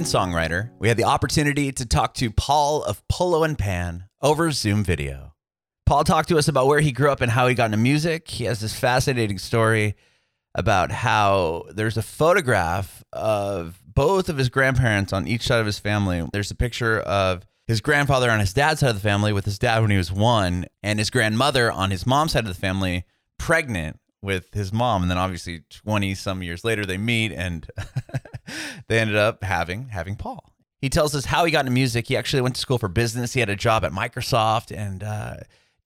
[0.00, 4.50] American songwriter, we had the opportunity to talk to Paul of Polo and Pan over
[4.50, 5.34] Zoom video.
[5.84, 8.28] Paul talked to us about where he grew up and how he got into music.
[8.28, 9.96] He has this fascinating story
[10.54, 15.78] about how there's a photograph of both of his grandparents on each side of his
[15.78, 16.26] family.
[16.32, 19.58] There's a picture of his grandfather on his dad's side of the family with his
[19.58, 23.04] dad when he was one, and his grandmother on his mom's side of the family
[23.38, 25.02] pregnant with his mom.
[25.02, 27.68] And then obviously 20 some years later they meet and
[28.90, 30.52] they ended up having having Paul.
[30.80, 32.08] He tells us how he got into music.
[32.08, 33.34] He actually went to school for business.
[33.34, 35.36] He had a job at Microsoft and uh,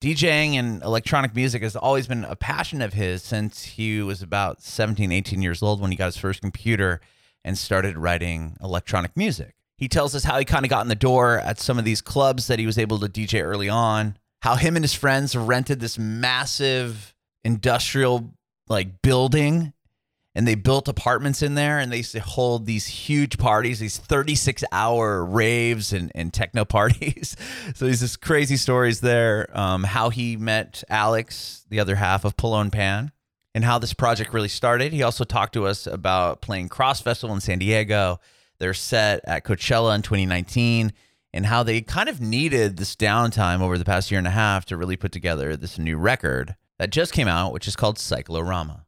[0.01, 4.63] DJing and electronic music has always been a passion of his since he was about
[4.63, 6.99] 17, 18 years old when he got his first computer
[7.43, 9.53] and started writing electronic music.
[9.77, 12.01] He tells us how he kind of got in the door at some of these
[12.01, 15.79] clubs that he was able to DJ early on, how him and his friends rented
[15.79, 17.13] this massive
[17.43, 18.33] industrial
[18.67, 19.73] like building
[20.35, 23.97] and they built apartments in there and they used to hold these huge parties these
[23.97, 27.35] 36 hour raves and, and techno parties.
[27.73, 32.35] So there's this crazy stories there um, how he met alex the other half of
[32.43, 33.11] and pan
[33.55, 34.91] and how this project really started.
[34.91, 38.19] He also talked to us about playing CRSSD festival in san diego
[38.59, 40.93] their set at coachella in 2019
[41.33, 44.65] and how they kind of needed this downtime over the past year and a half
[44.65, 48.84] to really put together this new record that just came out which is called cyclorama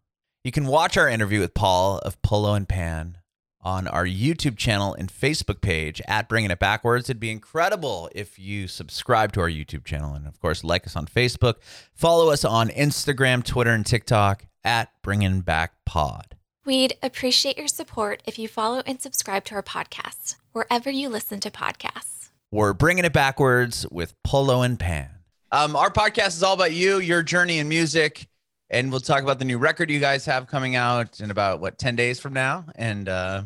[0.48, 3.18] you can watch our interview with Paul of Polo and Pan
[3.60, 7.10] on our YouTube channel and Facebook page at Bringing It Backwards.
[7.10, 10.96] It'd be incredible if you subscribe to our YouTube channel and, of course, like us
[10.96, 11.56] on Facebook.
[11.94, 16.38] Follow us on Instagram, Twitter, and TikTok at Bringing Back Pod.
[16.64, 21.42] We'd appreciate your support if you follow and subscribe to our podcast wherever you listen
[21.42, 22.30] to podcasts.
[22.52, 25.10] We're Bringing It Backwards with Polo and Pan.
[25.52, 28.30] Um, our podcast is all about you, your journey in music
[28.70, 31.78] and we'll talk about the new record you guys have coming out in about what
[31.78, 32.66] 10 days from now?
[32.76, 33.44] And uh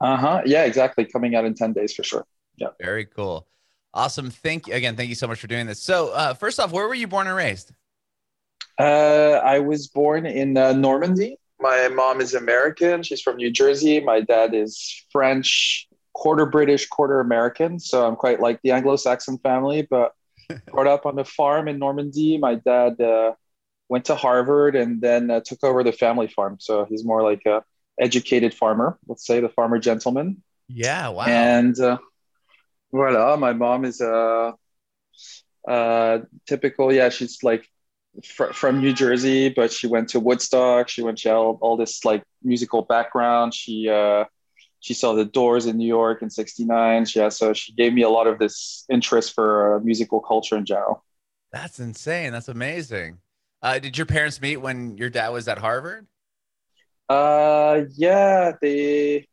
[0.00, 0.42] uh-huh.
[0.44, 1.04] Yeah exactly.
[1.04, 2.24] Coming out in 10 days for sure.
[2.56, 2.68] Yeah.
[2.80, 3.46] Very cool.
[3.94, 4.30] Awesome.
[4.30, 5.80] Thank you again thank you so much for doing this.
[5.82, 7.72] So uh first off where were you born and raised?
[8.78, 11.38] Uh i was born in uh, normandy.
[11.60, 13.02] My mom is american.
[13.02, 14.00] She's from new jersey.
[14.00, 17.78] My dad is french quarter british quarter american.
[17.78, 20.14] So i'm quite like the anglo-saxon family but
[20.72, 22.38] brought up on a farm in normandy.
[22.38, 23.34] My dad uh
[23.88, 26.56] went to Harvard and then uh, took over the family farm.
[26.60, 27.62] So he's more like a
[28.00, 30.42] educated farmer, let's say the farmer gentleman.
[30.68, 31.24] Yeah, wow.
[31.24, 31.98] And uh,
[32.92, 34.54] voila, my mom is a
[35.66, 36.92] uh, uh, typical.
[36.92, 37.68] Yeah, she's like
[38.24, 40.88] fr- from New Jersey, but she went to Woodstock.
[40.88, 43.54] She went to all, all this like musical background.
[43.54, 44.24] She uh,
[44.80, 47.06] she saw the Doors in New York in '69.
[47.14, 50.64] Yeah, so she gave me a lot of this interest for uh, musical culture in
[50.64, 51.04] general.
[51.52, 52.32] That's insane.
[52.32, 53.18] That's amazing.
[53.62, 56.06] Uh, did your parents meet when your dad was at Harvard?
[57.08, 59.26] Uh, yeah, they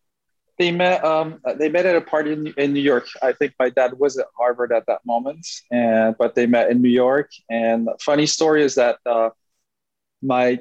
[0.57, 1.03] they met.
[1.03, 3.07] Um, they met at a party in, in New York.
[3.21, 6.81] I think my dad was at Harvard at that moment, and but they met in
[6.81, 7.29] New York.
[7.49, 9.29] And funny story is that uh,
[10.21, 10.59] my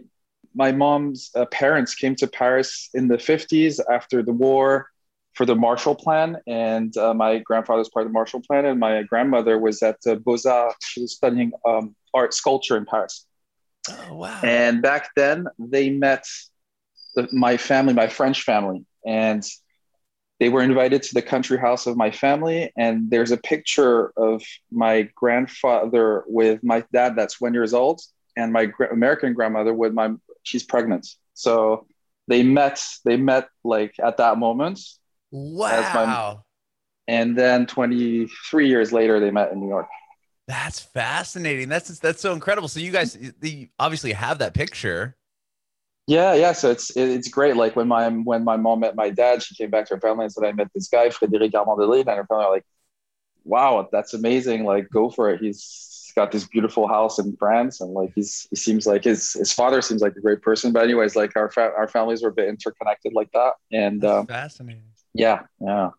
[0.55, 4.89] my mom's uh, parents came to Paris in the 50s after the war
[5.35, 8.79] for the Marshall Plan, and uh, my grandfather was part of the Marshall Plan, and
[8.79, 10.87] my grandmother was at uh, Beaux Arts.
[10.87, 13.27] She was studying um, art sculpture in Paris.
[13.91, 14.41] Oh, wow.
[14.43, 16.27] And back then they met
[17.15, 19.47] the, my family, my French family, and
[20.41, 22.73] they were invited to the country house of my family.
[22.77, 28.01] And there's a picture of my grandfather with my dad that's one years old,
[28.37, 30.13] and my gra- American grandmother with my
[30.43, 31.07] she's pregnant.
[31.35, 31.87] So
[32.29, 32.83] they met.
[33.05, 34.81] They met like at that moment.
[35.31, 35.93] Wow.
[35.95, 36.39] My,
[37.07, 39.89] and then 23 years later, they met in New York.
[40.47, 41.69] That's fascinating.
[41.69, 42.69] That's that's so incredible.
[42.69, 45.17] So you guys the, obviously have that picture.
[46.07, 46.53] Yeah, yeah.
[46.53, 47.57] So it's it's great.
[47.57, 50.25] Like when my when my mom met my dad, she came back to her family
[50.25, 52.67] and said, "I met this guy, Frédéric Armand-Delille," and her family were like,
[53.45, 54.65] "Wow, that's amazing!
[54.65, 55.41] Like, go for it.
[55.41, 59.51] He's got this beautiful house in France, and like he's he seems like his his
[59.51, 60.73] father seems like a great person.
[60.73, 64.27] But anyways, like our fa- our families were a bit interconnected like that, and um,
[64.27, 64.83] fascinating.
[65.15, 65.91] Yeah, yeah.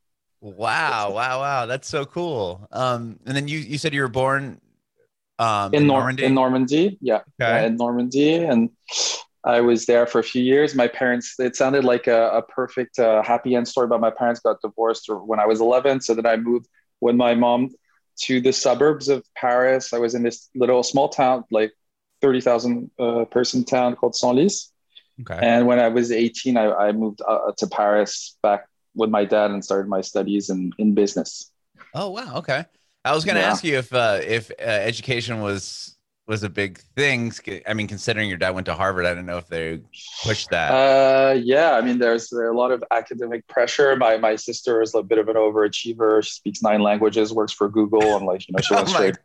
[0.46, 1.66] Wow, wow, wow.
[1.66, 2.68] That's so cool.
[2.72, 4.62] Um, and then you you said you were born
[5.40, 6.24] um, in, in Nor- Normandy.
[6.24, 7.26] In Normandy, yeah, okay.
[7.40, 8.70] yeah, in Normandy, and
[9.44, 10.76] I was there for a few years.
[10.76, 14.40] My parents, it sounded like a, a perfect uh, happy end story, but my parents
[14.40, 16.02] got divorced when I was 11.
[16.02, 16.68] So then I moved
[17.02, 17.72] with my mom
[18.26, 19.94] to the suburbs of Paris.
[19.94, 21.72] I was in this little small town, like
[22.22, 24.70] 30,000 uh, person town called Senlis.
[25.22, 25.40] Okay.
[25.42, 29.52] And when I was 18, I, I moved uh, to Paris back with my dad
[29.52, 31.52] and started my studies in, in business.
[31.94, 32.66] Oh wow, okay.
[33.04, 33.52] I was going to yeah.
[33.52, 35.96] ask you if uh, if uh, education was
[36.28, 37.32] was a big thing.
[37.68, 39.82] I mean, considering your dad went to Harvard, I don't know if they
[40.24, 40.72] pushed that.
[40.72, 43.96] Uh, yeah, I mean, there's a lot of academic pressure.
[43.96, 46.24] My my sister is a bit of an overachiever.
[46.24, 49.16] She speaks nine languages, works for Google, and like you know, she went oh straight.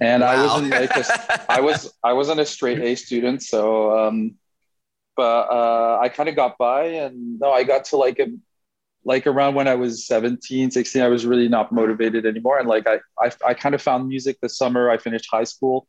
[0.00, 0.28] And wow.
[0.28, 4.34] I wasn't like a, I was I wasn't a straight A student, so um,
[5.16, 8.26] but uh, I kind of got by, and no, I got to like a
[9.06, 12.58] like around when I was 17, 16, I was really not motivated anymore.
[12.58, 15.86] And like I, I, I kind of found music the summer I finished high school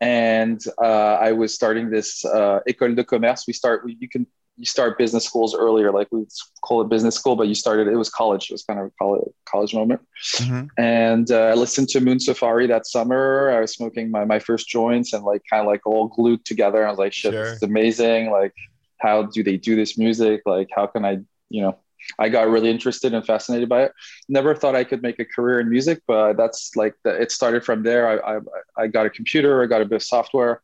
[0.00, 3.44] and uh, I was starting this uh, école de commerce.
[3.46, 4.26] We start, we, you can
[4.60, 6.26] you start business schools earlier, like we
[6.62, 8.50] call it business school, but you started it was college.
[8.50, 10.02] It was kind of a college college moment.
[10.34, 10.66] Mm-hmm.
[10.76, 13.50] And uh, I listened to Moon Safari that summer.
[13.56, 16.86] I was smoking my my first joints and like kind of like all glued together.
[16.86, 17.44] I was like, shit, sure.
[17.44, 18.30] this is amazing.
[18.30, 18.52] Like,
[18.98, 20.42] how do they do this music?
[20.44, 21.78] Like, how can I, you know,
[22.18, 23.92] I got really interested and fascinated by it.
[24.28, 27.64] Never thought I could make a career in music, but that's like the, it started
[27.64, 28.08] from there.
[28.08, 28.40] I, I,
[28.76, 30.62] I got a computer, I got a bit of software,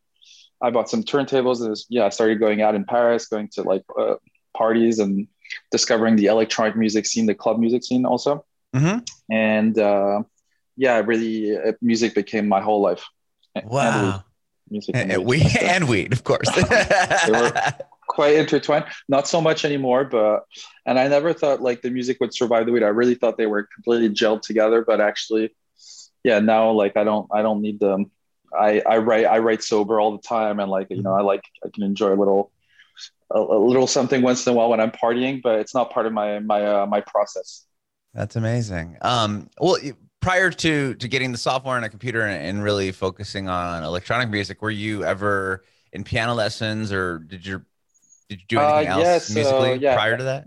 [0.61, 3.63] I bought some turntables, and was, yeah, I started going out in Paris, going to
[3.63, 4.15] like uh,
[4.55, 5.27] parties and
[5.71, 8.45] discovering the electronic music scene, the club music scene also.
[8.75, 8.99] Mm-hmm.
[9.33, 10.23] And uh,
[10.75, 13.05] yeah, really, uh, music became my whole life.
[13.63, 14.13] Wow.
[14.13, 14.23] And
[14.69, 16.49] music and, and weed, and weed, of course.
[18.17, 18.85] quite intertwined.
[19.07, 20.45] Not so much anymore, but
[20.87, 22.81] and I never thought like the music would survive the weed.
[22.81, 25.55] I really thought they were completely gelled together, but actually,
[26.23, 28.09] yeah, now like I don't I don't need them.
[28.51, 31.43] I I write I write sober all the time, and like you know I like
[31.63, 32.51] I can enjoy a little
[33.29, 36.07] a, a little something once in a while when I'm partying, but it's not part
[36.07, 37.65] of my my uh, my process.
[38.15, 38.97] That's amazing.
[39.03, 39.77] Um, well,
[40.21, 44.29] prior to to getting the software and a computer and, and really focusing on electronic
[44.29, 47.63] music, were you ever in piano lessons, or did your
[48.29, 49.95] did you do anything uh, else musically yeah.
[49.95, 50.45] prior to that?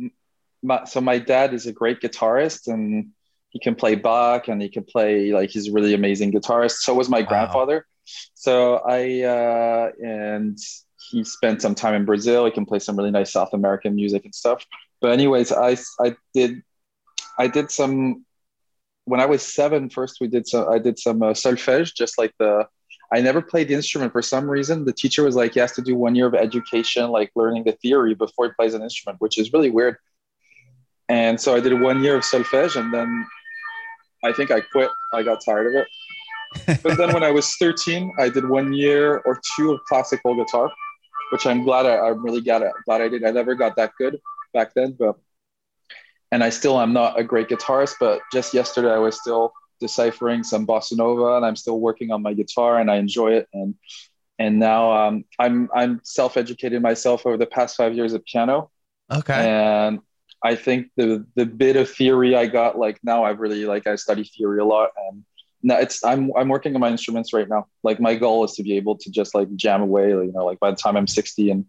[0.62, 3.10] My, so my dad is a great guitarist and
[3.50, 6.78] he can play Bach and he can play like he's a really amazing guitarist.
[6.80, 7.26] So was my wow.
[7.26, 7.86] grandfather.
[8.34, 10.58] So I uh, and
[11.10, 12.44] he spent some time in Brazil.
[12.44, 14.64] He can play some really nice South American music and stuff.
[15.00, 16.62] But anyways, I I did
[17.38, 18.24] I did some
[19.04, 19.90] when I was seven.
[19.90, 22.66] First, we did some I did some uh, solfège, just like the
[23.12, 24.84] I never played the instrument for some reason.
[24.84, 27.72] The teacher was like, he has to do one year of education, like learning the
[27.72, 29.96] theory before he plays an instrument, which is really weird.
[31.08, 33.26] And so I did one year of solfège and then
[34.22, 34.90] I think I quit.
[35.12, 36.80] I got tired of it.
[36.82, 40.70] but then when I was 13, I did one year or two of classical guitar,
[41.32, 43.24] which I'm glad I, I'm really glad I, glad I did.
[43.24, 44.20] I never got that good
[44.52, 45.16] back then, but
[46.32, 50.44] and I still am not a great guitarist, but just yesterday I was still deciphering
[50.44, 53.48] some bossa nova, and I'm still working on my guitar, and I enjoy it.
[53.52, 53.74] And
[54.38, 58.70] and now um, I'm I'm self-educated myself over the past five years at piano.
[59.12, 59.34] Okay.
[59.34, 60.00] And
[60.42, 63.96] I think the the bit of theory I got, like now I really like I
[63.96, 65.24] study theory a lot, and
[65.62, 67.66] now it's I'm I'm working on my instruments right now.
[67.82, 70.60] Like my goal is to be able to just like jam away, you know, like
[70.60, 71.66] by the time I'm 60 and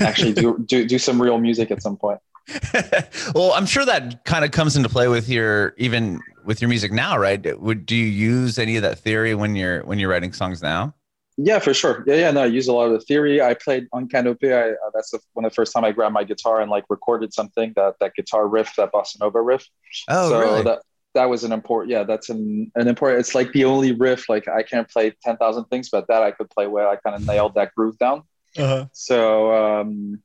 [0.00, 2.20] actually do do do some real music at some point.
[3.34, 6.92] well, I'm sure that kind of comes into play with your even with your music
[6.92, 7.58] now, right?
[7.60, 10.94] Would do you use any of that theory when you're when you're writing songs now?
[11.36, 12.04] Yeah, for sure.
[12.06, 12.30] Yeah, yeah.
[12.30, 13.42] No, I use a lot of the theory.
[13.42, 14.52] I played on Canopée.
[14.52, 16.84] I, uh, that's the, one of the first time I grabbed my guitar and like
[16.88, 19.66] recorded something that that guitar riff, that bossa nova riff.
[20.08, 20.62] Oh, so really?
[20.62, 20.82] That,
[21.14, 21.90] that was an important.
[21.90, 23.20] Yeah, that's an an important.
[23.20, 24.28] It's like the only riff.
[24.28, 26.88] Like I can't play ten thousand things, but that I could play well.
[26.88, 28.22] I kind of nailed that groove down.
[28.56, 28.86] Uh-huh.
[28.92, 30.22] So um,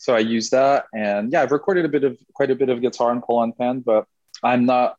[0.00, 2.80] so I use that, and yeah, I've recorded a bit of quite a bit of
[2.80, 4.06] guitar and on pen, but
[4.42, 4.96] I'm not.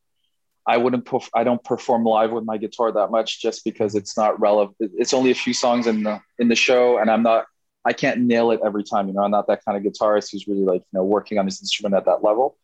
[0.68, 1.06] I wouldn't.
[1.06, 4.76] Perf- I don't perform live with my guitar that much, just because it's not relevant.
[4.80, 7.46] It's only a few songs in the in the show, and I'm not.
[7.84, 9.08] I can't nail it every time.
[9.08, 11.46] You know, I'm not that kind of guitarist who's really like you know working on
[11.46, 12.56] his instrument at that level.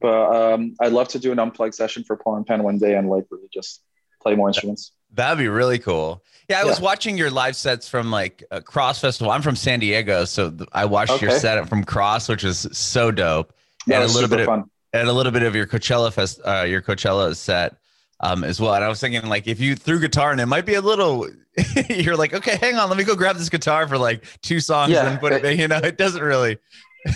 [0.00, 2.94] But um, I'd love to do an unplugged session for Polo and Pan one day
[2.94, 3.82] and like really just
[4.22, 4.92] play more instruments.
[5.12, 6.22] That'd be really cool.
[6.48, 9.30] Yeah, I was watching your live sets from like a CRSSD Festival.
[9.30, 11.26] I'm from San Diego, so I watched okay.
[11.26, 13.52] your set from CRSSD, which is so dope.
[13.86, 16.64] Yeah, and a little bit of, and a little bit of your Coachella fest, uh,
[16.66, 17.76] your Coachella set
[18.18, 18.74] um, as well.
[18.74, 21.28] And I was thinking like if you threw guitar and it might be a little.
[21.88, 24.92] you're like, okay, hang on, let me go grab this guitar for like two songs
[24.92, 25.44] yeah, and put it.
[25.58, 26.58] You know, it doesn't really.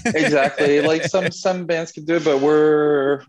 [0.06, 3.24] exactly, like some some bands can do it, but we're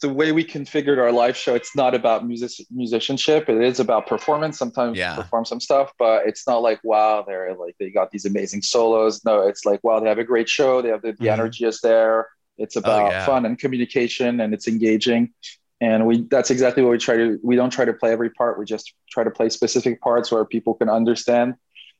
[0.00, 3.48] the way we configured our live show, it's not about music musicianship.
[3.48, 4.58] It is about performance.
[4.58, 5.16] Sometimes yeah.
[5.16, 9.24] perform some stuff, but it's not like wow, they're like they got these amazing solos.
[9.24, 10.82] No, it's like wow, they have a great show.
[10.82, 11.28] They have the, the mm-hmm.
[11.28, 12.28] energy is there.
[12.58, 13.26] It's oh, about oh, yeah.
[13.26, 15.32] fun and communication, and it's engaging.
[15.80, 17.38] And we that's exactly what we try to.
[17.42, 18.58] We don't try to play every part.
[18.58, 21.54] We just try to play specific parts where people can understand.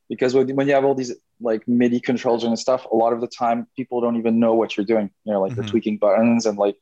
[0.09, 3.21] Because when, when you have all these like MIDI controls and stuff, a lot of
[3.21, 5.09] the time people don't even know what you're doing.
[5.25, 5.61] You know, like mm-hmm.
[5.61, 6.77] they're tweaking buttons and like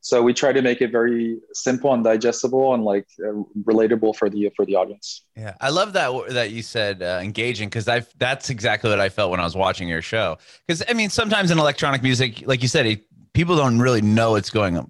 [0.00, 4.28] So we try to make it very simple and digestible and like uh, relatable for
[4.28, 5.22] the for the audience.
[5.36, 9.08] Yeah, I love that that you said uh, engaging because I that's exactly what I
[9.08, 10.38] felt when I was watching your show.
[10.66, 14.32] Because I mean, sometimes in electronic music, like you said, it, people don't really know
[14.32, 14.84] what's going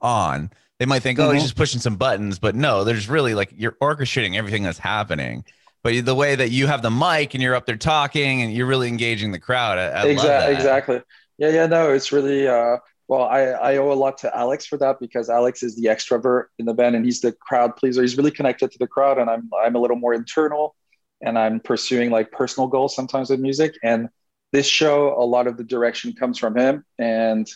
[0.00, 0.50] on.
[0.78, 1.34] They might think, oh, mm-hmm.
[1.34, 5.44] he's just pushing some buttons, but no, there's really like you're orchestrating everything that's happening
[5.84, 8.66] but the way that you have the mic and you're up there talking and you're
[8.66, 9.78] really engaging the crowd.
[9.78, 11.02] I, I exactly, exactly.
[11.36, 14.78] Yeah, yeah, no, it's really, uh, well, I, I owe a lot to Alex for
[14.78, 18.02] that because Alex is the extrovert in the band and he's the crowd pleaser.
[18.02, 20.74] He's really connected to the crowd and I'm, I'm a little more internal
[21.20, 23.74] and I'm pursuing like personal goals sometimes with music.
[23.82, 24.08] And
[24.52, 26.84] this show, a lot of the direction comes from him.
[26.98, 27.46] And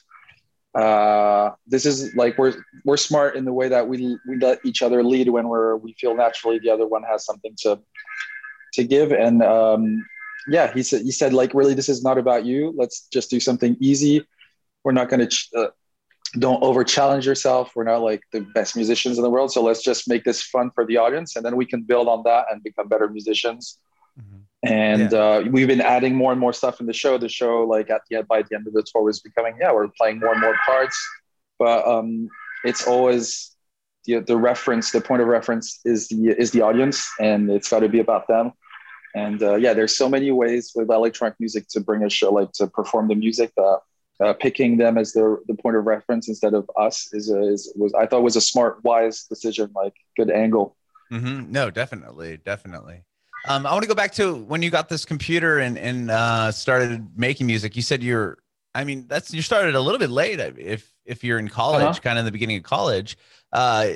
[0.75, 4.83] uh, this is like we're we're smart in the way that we we let each
[4.83, 7.81] other lead when we're we feel naturally the other one has something to
[8.75, 9.13] to give.
[9.13, 10.05] And um,
[10.49, 12.75] yeah, he said he said like really this is not about you.
[12.77, 14.27] Let's just do something easy.
[14.85, 15.69] We're not going to ch- uh,
[16.39, 17.73] don't over challenge yourself.
[17.75, 20.71] We're not like the best musicians in the world, so let's just make this fun
[20.75, 23.79] for the audience, and then we can build on that and become better musicians.
[24.19, 24.39] Mm-hmm.
[24.65, 25.19] And yeah.
[25.19, 27.17] uh, we've been adding more and more stuff in the show.
[27.17, 29.73] The show, like at the end, by the end of the tour, was becoming yeah,
[29.73, 30.99] we're playing more and more parts,
[31.59, 32.29] but um,
[32.65, 33.55] it's always
[34.05, 37.81] the, the reference, the point of reference is the is the audience, and it's got
[37.81, 38.53] to be about them.
[39.15, 42.53] And uh, yeah, there's so many ways with electronic music to bring a show, like
[42.53, 43.53] to perform the music.
[43.57, 43.77] Uh,
[44.23, 47.73] uh, picking them as the the point of reference instead of us is, a, is
[47.77, 49.71] was I thought was a smart, wise decision.
[49.75, 50.77] Like good angle.
[51.13, 51.53] Mm-hmm.
[51.53, 53.05] No, definitely, definitely.
[53.49, 56.53] Um, I want to go back to when you got this computer and and uh,
[56.53, 57.77] started making music.
[57.77, 58.39] You said you're,
[58.75, 60.41] I mean, that's you started a little bit late.
[60.41, 62.01] If if you're in college, uh-huh.
[62.03, 63.17] kind of in the beginning of college,
[63.53, 63.91] uh,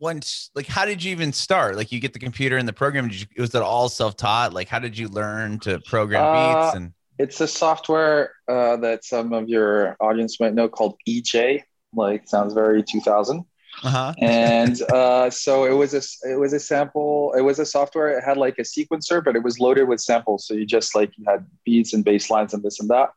[0.00, 3.08] once like how did you even start like you get the computer and the program
[3.10, 6.92] you, was it all self-taught like how did you learn to program uh, beats and
[7.18, 11.62] it's a software uh, that some of your audience might know called eJay
[11.94, 13.44] like sounds very 2000
[13.82, 14.14] uh-huh.
[14.18, 18.24] and uh, so it was a it was a sample it was a software it
[18.24, 21.24] had like a sequencer but it was loaded with samples so you just like you
[21.26, 23.10] had beats and bass lines and this and that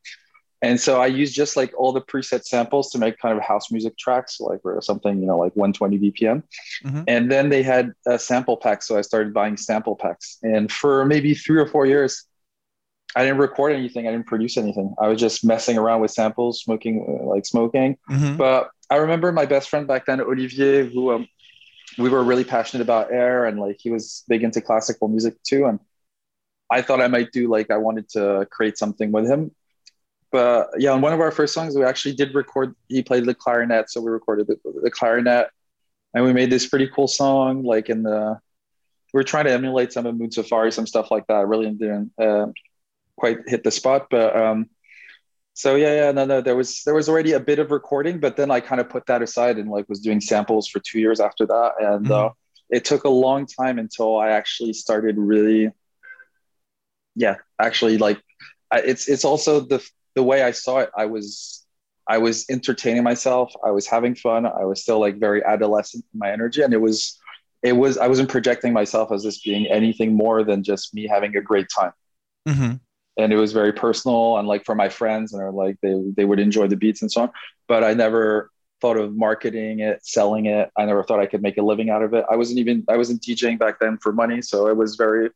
[0.62, 3.72] and so I used just like all the preset samples to make kind of house
[3.72, 6.44] music tracks, like or something, you know, like 120 BPM.
[6.84, 7.04] Mm-hmm.
[7.08, 8.82] And then they had a sample pack.
[8.82, 10.40] So I started buying sample packs.
[10.42, 12.26] And for maybe three or four years,
[13.16, 14.08] I didn't record anything.
[14.08, 14.94] I didn't produce anything.
[15.00, 17.98] I was just messing around with samples, smoking, uh, like smoking.
[18.10, 18.38] Mm-hmm.
[18.38, 21.28] But I remember my best friend back then, Olivier, who um,
[21.98, 25.66] we were really passionate about air and like he was big into classical music too.
[25.66, 25.80] And
[26.70, 29.52] I thought I might do like I wanted to create something with him
[30.32, 32.76] but yeah, on one of our first songs, we actually did record.
[32.90, 35.50] He played the clarinet, so we recorded the, the clarinet,
[36.14, 37.64] and we made this pretty cool song.
[37.64, 38.40] Like in the,
[39.14, 41.48] we are trying to emulate some of Moon Safari, some stuff like that.
[41.48, 42.48] Really didn't uh,
[43.18, 44.70] quite hit the spot, but um,
[45.54, 48.38] so yeah, yeah, no, no, there was there was already a bit of recording, but
[48.38, 51.20] then I kind of put that aside and like was doing samples for two years
[51.20, 52.28] after that, and mm-hmm.
[52.28, 52.30] uh,
[52.70, 55.72] it took a long time until I actually started really,
[57.16, 58.22] yeah, actually like
[58.70, 59.84] I, it's it's also the
[60.14, 61.66] the way I saw it, I was
[62.08, 63.52] I was entertaining myself.
[63.66, 64.46] I was having fun.
[64.46, 67.20] I was still like very adolescent in my energy, and it was
[67.64, 71.36] it was I wasn't projecting myself as this being anything more than just me having
[71.36, 71.92] a great time.
[72.48, 72.76] Mm-hmm.
[73.18, 76.40] And it was very personal and like for my friends, and like they they would
[76.40, 77.32] enjoy the beats and so on.
[77.68, 80.70] But I never thought of marketing it, selling it.
[80.78, 82.26] I never thought I could make a living out of it.
[82.30, 85.30] I wasn't even I wasn't DJing back then for money, so it was very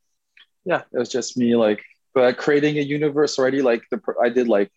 [0.64, 1.84] yeah, it was just me like
[2.14, 4.72] but creating a universe already like the i did like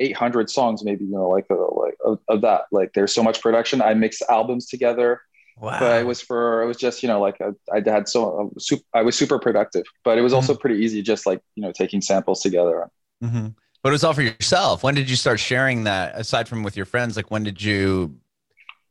[0.00, 1.96] 800 songs maybe you know like uh, like
[2.28, 5.20] of, that like there's so much production i mix albums together
[5.56, 5.78] wow.
[5.78, 8.76] but it was for it was just you know like a, I had so uh,
[8.92, 10.60] i was super productive but it was also mm-hmm.
[10.60, 12.88] pretty easy just like you know taking samples together
[13.22, 13.48] mm-hmm.
[13.82, 16.76] but it was all for yourself when did you start sharing that aside from with
[16.76, 18.16] your friends like when did you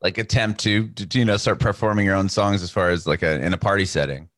[0.02, 3.24] like attempt to, to you know start performing your own songs as far as like
[3.24, 4.30] a in a party setting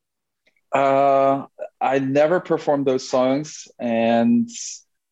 [0.75, 1.45] uh,
[1.79, 4.49] I never performed those songs, and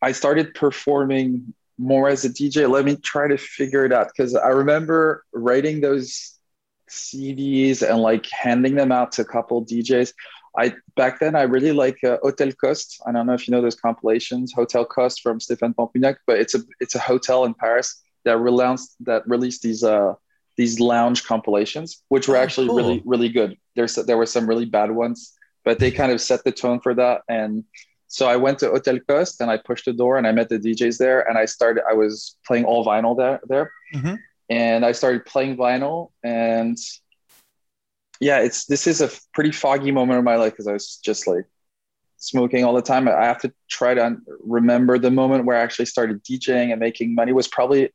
[0.02, 2.70] I started performing more as a DJ.
[2.70, 6.33] Let me try to figure it out because I remember writing those
[6.90, 10.14] CDs and like handing them out to a couple DJs.
[10.58, 13.00] I back then I really like uh, Hotel Costes.
[13.08, 16.54] I don't know if you know those compilations, Hotel Costes from Stéphane Pompougnac, but it's
[16.54, 20.14] a it's a hotel in Paris that released that released these uh
[20.56, 22.76] these lounge compilations, which were oh, actually cool.
[22.76, 23.58] really really good.
[23.76, 26.94] There's there were some really bad ones but they kind of set the tone for
[26.96, 27.22] that.
[27.28, 27.64] And
[28.08, 30.60] so I went to Hotel Costes and I pushed the door and I met the
[30.60, 33.72] DJs there and I started, I was playing all vinyl there, there.
[33.96, 34.16] Mm-hmm.
[34.50, 36.78] And I started playing vinyl and
[38.20, 41.28] yeah, it's, this is a pretty foggy moment of my life because I was just
[41.28, 41.46] like
[42.18, 43.08] smoking all the time.
[43.08, 47.16] I have to try to remember the moment where I actually started DJing and making
[47.16, 47.90] money was probably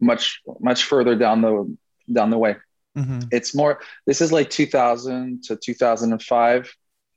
[0.00, 1.76] much much further down the
[2.12, 2.56] down the way.
[2.98, 3.20] Mm-hmm.
[3.30, 3.80] It's more.
[4.06, 6.76] This is like 2000 to 2005.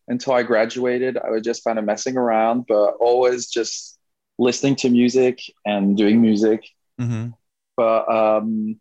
[0.10, 4.00] Until I graduated, I was just kind of messing around, but always just
[4.40, 6.64] listening to music and doing music,
[7.00, 7.30] Mm-hmm.
[7.78, 8.80] But um,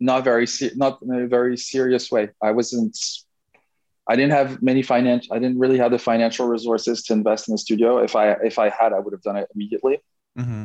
[0.00, 2.28] not very se- not in a very serious way.
[2.42, 2.98] I wasn't.
[4.06, 5.32] I didn't have many financial.
[5.34, 7.98] I didn't really have the financial resources to invest in the studio.
[7.98, 10.02] If I if I had, I would have done it immediately.
[10.38, 10.64] Mm-hmm.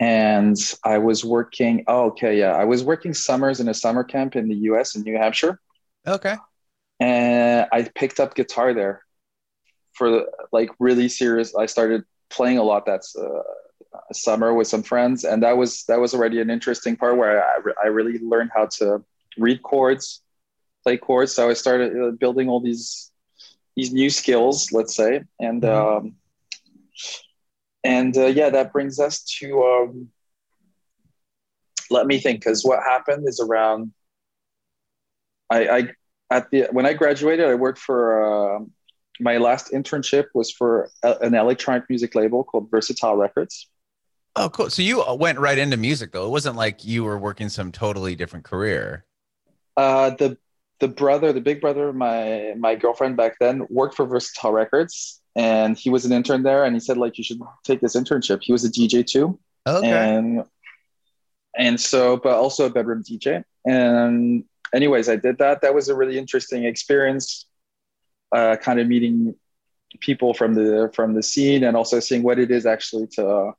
[0.00, 1.84] and I was working.
[1.86, 4.96] Oh, okay, yeah, I was working summers in a summer camp in the U.S.
[4.96, 5.60] in New Hampshire,
[6.06, 6.34] Okay.
[6.98, 9.02] and I picked up guitar there
[9.92, 11.54] for like really serious.
[11.54, 13.42] I started playing a lot That's uh,
[14.12, 17.58] summer with some friends, and that was that was already an interesting part where I,
[17.84, 19.02] I really learned how to
[19.38, 20.22] read chords,
[20.84, 21.32] play chords.
[21.32, 23.12] So I started uh, building all these
[23.76, 25.62] these new skills, let's say, and.
[25.62, 25.98] Mhm.
[25.98, 26.16] Um,
[27.84, 30.08] and uh, yeah, that brings us to um,
[31.90, 33.92] let me think, because what happened is around.
[35.50, 35.88] I, I
[36.30, 38.64] at the when I graduated, I worked for uh,
[39.20, 43.68] my last internship was for a, an electronic music label called Versatile Records.
[44.36, 44.70] Oh, cool.
[44.70, 46.26] So you went right into music though.
[46.26, 49.04] It wasn't like you were working some totally different career.
[49.76, 50.36] Uh, the
[50.78, 55.76] the brother, the big brother, my my girlfriend back then worked for Versatile Records, and
[55.76, 56.64] he was an intern there.
[56.64, 58.40] And he said like you should take this internship.
[58.42, 59.86] He was a DJ too, Okay.
[59.88, 60.44] and
[61.58, 65.94] and so but also a bedroom dj and anyways i did that that was a
[65.96, 67.46] really interesting experience
[68.32, 69.34] uh, kind of meeting
[70.00, 73.52] people from the from the scene and also seeing what it is actually to uh,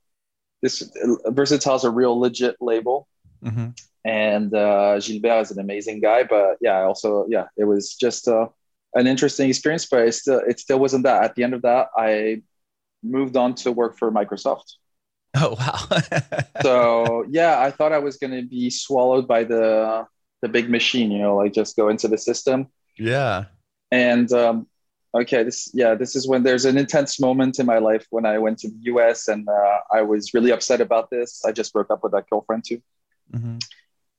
[0.62, 0.90] this
[1.26, 3.08] versatile is a real legit label.
[3.42, 3.70] Hmm
[4.04, 8.28] and uh, gilbert is an amazing guy but yeah I also yeah it was just
[8.28, 8.48] uh,
[8.94, 11.24] an interesting experience but it still it still wasn't that.
[11.24, 12.42] At the end of that i
[13.02, 14.74] moved on to work for microsoft.
[15.34, 16.30] Oh wow.
[16.62, 20.06] so yeah i thought i was going to be swallowed by the
[20.40, 22.68] the big machine you know like just go into the system.
[22.98, 23.44] Yeah.
[23.92, 24.66] And um
[25.14, 28.38] okay this yeah this is when there's an intense moment in my life when i
[28.38, 31.44] went to the us and uh, i was really upset about this.
[31.44, 32.82] I just broke up with that girlfriend too.
[33.30, 33.58] Hmm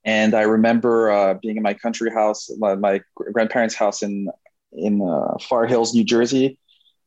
[0.04, 4.28] and i remember uh, being in my country house my, my grandparents house in
[4.74, 6.58] in uh, far hills new jersey.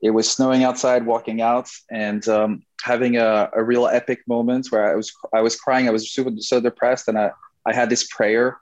[0.02, 4.90] It was snowing outside walking out and um, having a, a real epic moment where
[4.90, 5.88] i was i was crying.
[5.88, 7.32] I was super so depressed and i
[7.66, 8.58] i had this prayer.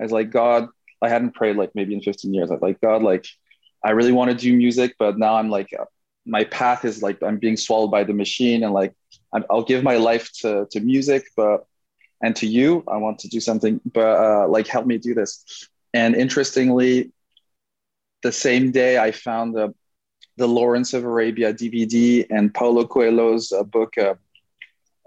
[0.00, 0.68] I was like god
[1.02, 2.50] i hadn't prayed like maybe in 15 years.
[2.50, 3.26] I was like god like
[3.84, 5.84] i really want to do music but now i'm like uh,
[6.26, 8.94] my path is like i'm being swallowed by the machine and like
[9.32, 11.66] I'm, i'll give my life to to music but
[12.22, 15.68] and to you i want to do something but uh, like help me do this.
[15.94, 17.12] And interestingly
[18.22, 19.74] the same day i found the
[20.36, 24.14] the lawrence of arabia dvd and paulo coelho's uh, book uh,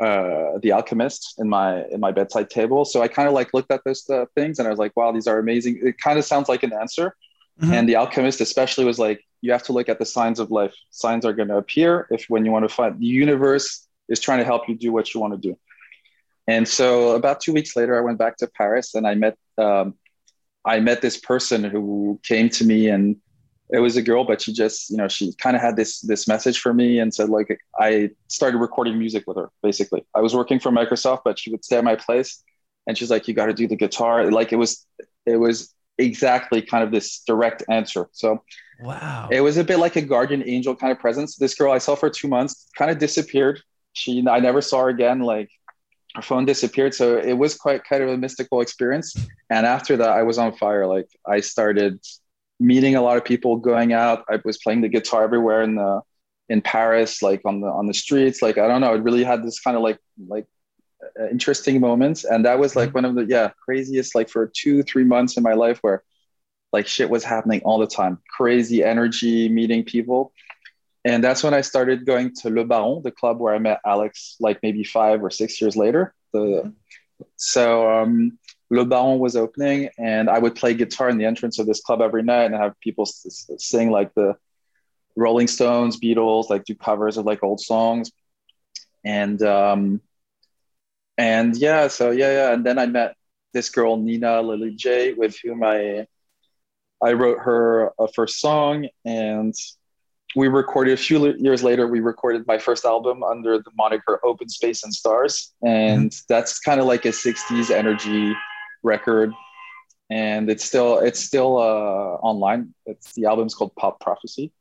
[0.01, 2.83] uh, the alchemist in my in my bedside table.
[2.85, 5.11] So i kind of like looked at those uh, things and i was like wow
[5.11, 5.79] these are amazing.
[5.83, 7.15] It kind of sounds like an answer
[7.59, 7.73] Mhm.
[7.73, 10.75] and the alchemist especially was like you have to look at the signs of life.
[10.91, 14.39] Signs are going to appear if when you want to find the universe is trying
[14.39, 15.57] to help you do what you want to do.
[16.47, 19.95] And so about two weeks later i went back to paris and i met um,
[20.65, 23.15] i met this person who came to me and
[23.71, 26.27] it was a girl but she just you know she kind of had this this
[26.27, 30.03] message for me and said like i started recording music with her basically.
[30.15, 32.43] I was working for microsoft but she would stay at my place
[32.87, 34.29] and she's like you got to do the guitar.
[34.31, 34.85] Like it was
[35.25, 35.73] it was
[36.05, 38.43] exactly kind of this direct answer so
[38.81, 39.29] Wow.
[39.31, 41.35] it was a bit like a guardian angel kind of presence.
[41.35, 43.61] This girl I saw for two months kind of disappeared.
[43.93, 45.19] She, I never saw her again.
[45.19, 45.49] Like
[46.15, 46.95] her phone disappeared.
[46.95, 49.15] So it was quite kind of a mystical experience.
[49.51, 50.87] And after that, I was on fire.
[50.87, 51.99] Like I started
[52.59, 54.25] meeting a lot of people, going out.
[54.27, 56.01] I was playing the guitar everywhere in the
[56.49, 58.41] in Paris, like on the on the streets.
[58.41, 60.47] Like I don't know, it really had this kind of like like
[61.29, 62.23] interesting moments.
[62.23, 65.43] And that was like one of the yeah craziest like for two three months in
[65.43, 66.03] my life where
[66.71, 68.19] like shit was happening all the time.
[68.29, 70.33] Crazy energy meeting people.
[71.03, 74.35] And that's when i started going to le baron the club where i met alex
[74.39, 76.13] like maybe five or six years later.
[76.33, 76.73] The,
[77.35, 78.37] so um,
[78.69, 82.01] le baron was opening and i would play guitar in the entrance of this club
[82.01, 84.35] every night and have people sing like the
[85.15, 88.11] rolling stones beatles like do covers of like old songs.
[89.03, 90.01] And um,
[91.21, 93.15] and yeah so yeah yeah and then i met
[93.53, 96.05] this girl nina lily j with whom i
[97.01, 99.53] I wrote her a first song, and
[100.35, 101.87] we recorded a few years later.
[101.87, 106.79] We recorded my first album under the moniker Open Space and Stars, and that's kind
[106.79, 108.35] of like a '60s energy
[108.83, 109.33] record.
[110.11, 112.73] And it's still it's still uh, online.
[112.85, 114.51] It's the album's called Pop Prophecy,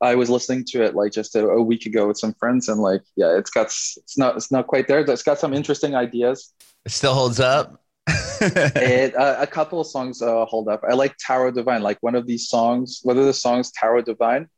[0.00, 2.80] I was listening to it like just a, a, week ago with some friends, and
[2.80, 5.00] like, yeah, it's got it's not it's not quite there.
[5.00, 6.52] It's got some interesting ideas.
[6.84, 7.80] It still holds up.
[8.40, 10.82] it, uh, a couple of songs uh, hold up.
[10.88, 11.82] I like Tarot Divine.
[11.82, 14.48] Like one of these songs, whether the songs Tarot Divine.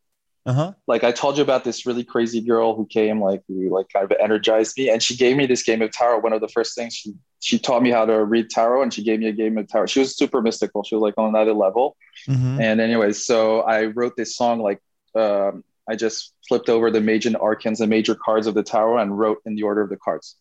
[0.46, 0.72] Uh-huh.
[0.86, 4.10] Like I told you about this really crazy girl who came, like who like kind
[4.10, 6.20] of energized me, and she gave me this game of tarot.
[6.20, 9.02] One of the first things she she taught me how to read tarot, and she
[9.02, 9.86] gave me a game of tarot.
[9.86, 10.82] She was super mystical.
[10.82, 11.96] She was like on another level.
[12.28, 12.60] Mm-hmm.
[12.60, 14.80] And anyways, so I wrote this song like
[15.14, 19.18] um, I just flipped over the major arcans and major cards of the tarot and
[19.18, 20.36] wrote in the order of the cards.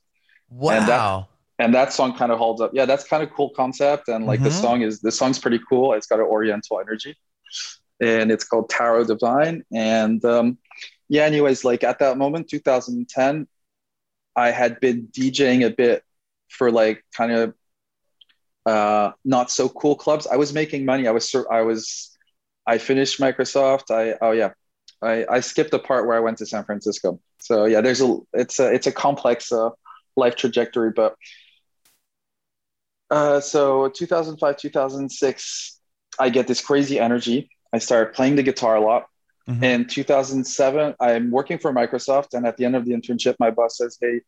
[0.50, 0.72] Wow.
[0.72, 1.28] And that,
[1.60, 2.72] and that song kind of holds up.
[2.74, 4.08] Yeah, that's kind of cool concept.
[4.08, 4.46] And like mm-hmm.
[4.46, 5.94] the song is the song's pretty cool.
[5.94, 7.16] It's got an oriental energy.
[8.02, 9.64] And it's called Tarot Divine.
[9.74, 10.58] And um,
[11.10, 13.48] yeah, anyways, like at that moment, 2010,
[14.36, 16.04] I had been DJing a bit
[16.50, 17.54] for like kind of
[18.66, 20.28] uh, not so cool clubs.
[20.28, 21.08] I was making money.
[21.08, 22.18] I was I was
[22.70, 23.90] I finished Microsoft.
[23.90, 24.52] I oh yeah,
[25.02, 27.20] I, I skipped the part where I went to San Francisco.
[27.40, 29.72] So yeah, there's a it's a it's a complex uh,
[30.16, 31.16] life trajectory, but
[33.10, 35.80] uh, so 2005, 2006,
[36.20, 37.50] I get this crazy energy.
[37.74, 39.08] I start playing the guitar a lot.
[39.50, 39.64] Mm-hmm.
[39.64, 43.78] In 2007, I'm working for Microsoft, and at the end of the internship, my boss
[43.78, 44.22] says, "Hey,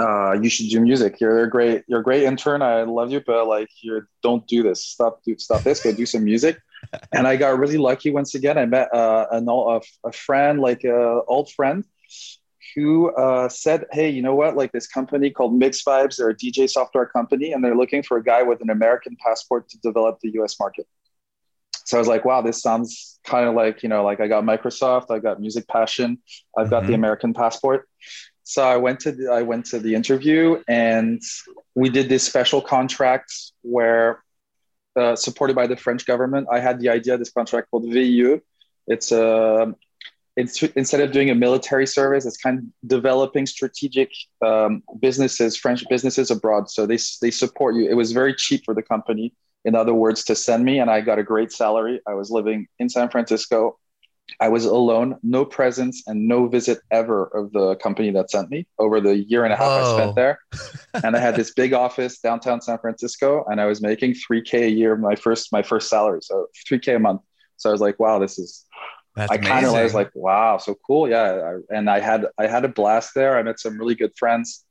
[0.00, 1.20] uh, you should do music.
[1.20, 2.62] You're a great, you're a great intern.
[2.62, 4.84] I love you, but like, you don't do this.
[4.84, 5.82] Stop, do stop this.
[5.82, 6.58] Go do some music."
[7.12, 8.58] and I got really lucky once again.
[8.58, 11.84] I met uh, an a, a friend, like an old friend,
[12.74, 14.56] who uh, said, "Hey, you know what?
[14.56, 18.16] Like this company called Mix Vibes, they're a DJ software company, and they're looking for
[18.16, 20.58] a guy with an American passport to develop the U.S.
[20.58, 20.86] market."
[21.84, 24.44] So I was like, "Wow, this sounds kind of like you know, like I got
[24.44, 26.18] Microsoft, I got music passion,
[26.56, 26.88] I've got mm-hmm.
[26.88, 27.88] the American passport."
[28.44, 31.20] So I went to the, I went to the interview, and
[31.74, 34.22] we did this special contract where,
[34.96, 38.40] uh, supported by the French government, I had the idea this contract called VIE.
[38.86, 39.74] It's a
[40.36, 44.10] it's, instead of doing a military service, it's kind of developing strategic
[44.44, 46.68] um, businesses, French businesses abroad.
[46.68, 47.88] So they, they support you.
[47.88, 49.32] It was very cheap for the company,
[49.64, 52.00] in other words, to send me, and I got a great salary.
[52.06, 53.78] I was living in San Francisco.
[54.40, 58.66] I was alone, no presence, and no visit ever of the company that sent me
[58.78, 60.38] over the year and a half I spent there.
[61.04, 64.70] and I had this big office downtown San Francisco, and I was making 3K a
[64.70, 67.20] year, my first my first salary, so 3K a month.
[67.56, 68.64] So I was like, wow, this is
[69.14, 71.58] that's I kind of was like, wow, so cool, yeah.
[71.70, 73.38] And I had I had a blast there.
[73.38, 74.64] I met some really good friends,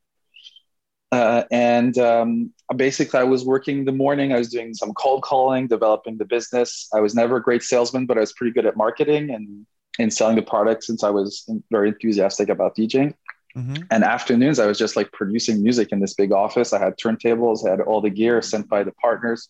[1.11, 4.33] uh, and um, basically I was working the morning.
[4.33, 6.89] I was doing some cold calling, developing the business.
[6.93, 9.65] I was never a great salesman, but I was pretty good at marketing and
[9.99, 13.13] and selling the product since I was very enthusiastic about DJing.
[13.55, 13.83] Mm-hmm.
[13.91, 16.73] And afternoons, I was just like producing music in this big office.
[16.73, 19.49] I had turntables, I had all the gear sent by the partners,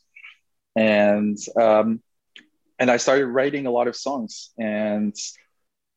[0.76, 2.02] and um,
[2.80, 5.16] and I started writing a lot of songs and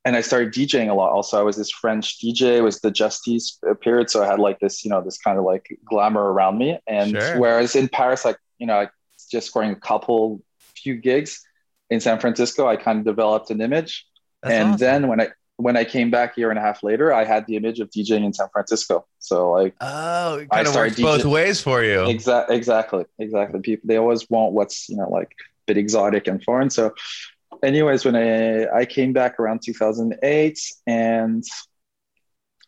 [0.06, 1.10] and I started DJing a lot.
[1.10, 2.58] Also, I was this French DJ.
[2.58, 5.44] It was the Justice period, so I had like this, you know, this kind of
[5.44, 6.78] like glamour around me.
[6.86, 7.40] And sure.
[7.40, 8.88] whereas in Paris, like you know, I
[9.32, 10.40] just scoring a couple
[10.76, 11.44] few gigs
[11.90, 14.06] in San Francisco, I kind of developed an image.
[14.44, 14.78] That's and awesome.
[14.78, 17.46] then when I when I came back a year and a half later, I had
[17.48, 19.06] the image of DJing in San Francisco.
[19.18, 22.06] So like, oh, it kind I of works both ways for you.
[22.06, 23.58] Exactly, exactly, exactly.
[23.60, 26.70] People they always want what's you know like a bit exotic and foreign.
[26.70, 26.94] So,
[27.66, 31.44] anyways, when I I came back around 2008 and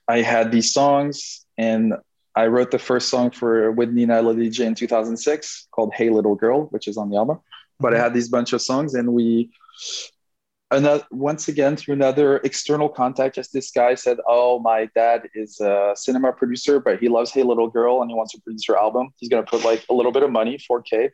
[0.09, 1.95] I had these songs and
[2.35, 6.67] I wrote the first song for with Nina DJ in 2006 called "Hey Little Girl,"
[6.67, 7.39] which is on the album.
[7.81, 8.05] But I mm-hmm.
[8.05, 9.51] had these bunch of songs, and we
[10.71, 15.61] another once again through another external contact just this guy said oh my dad is
[15.61, 18.79] a cinema producer but he loves hey little girl and he wants to produce your
[18.79, 21.09] album he's going to put like a little bit of money 4k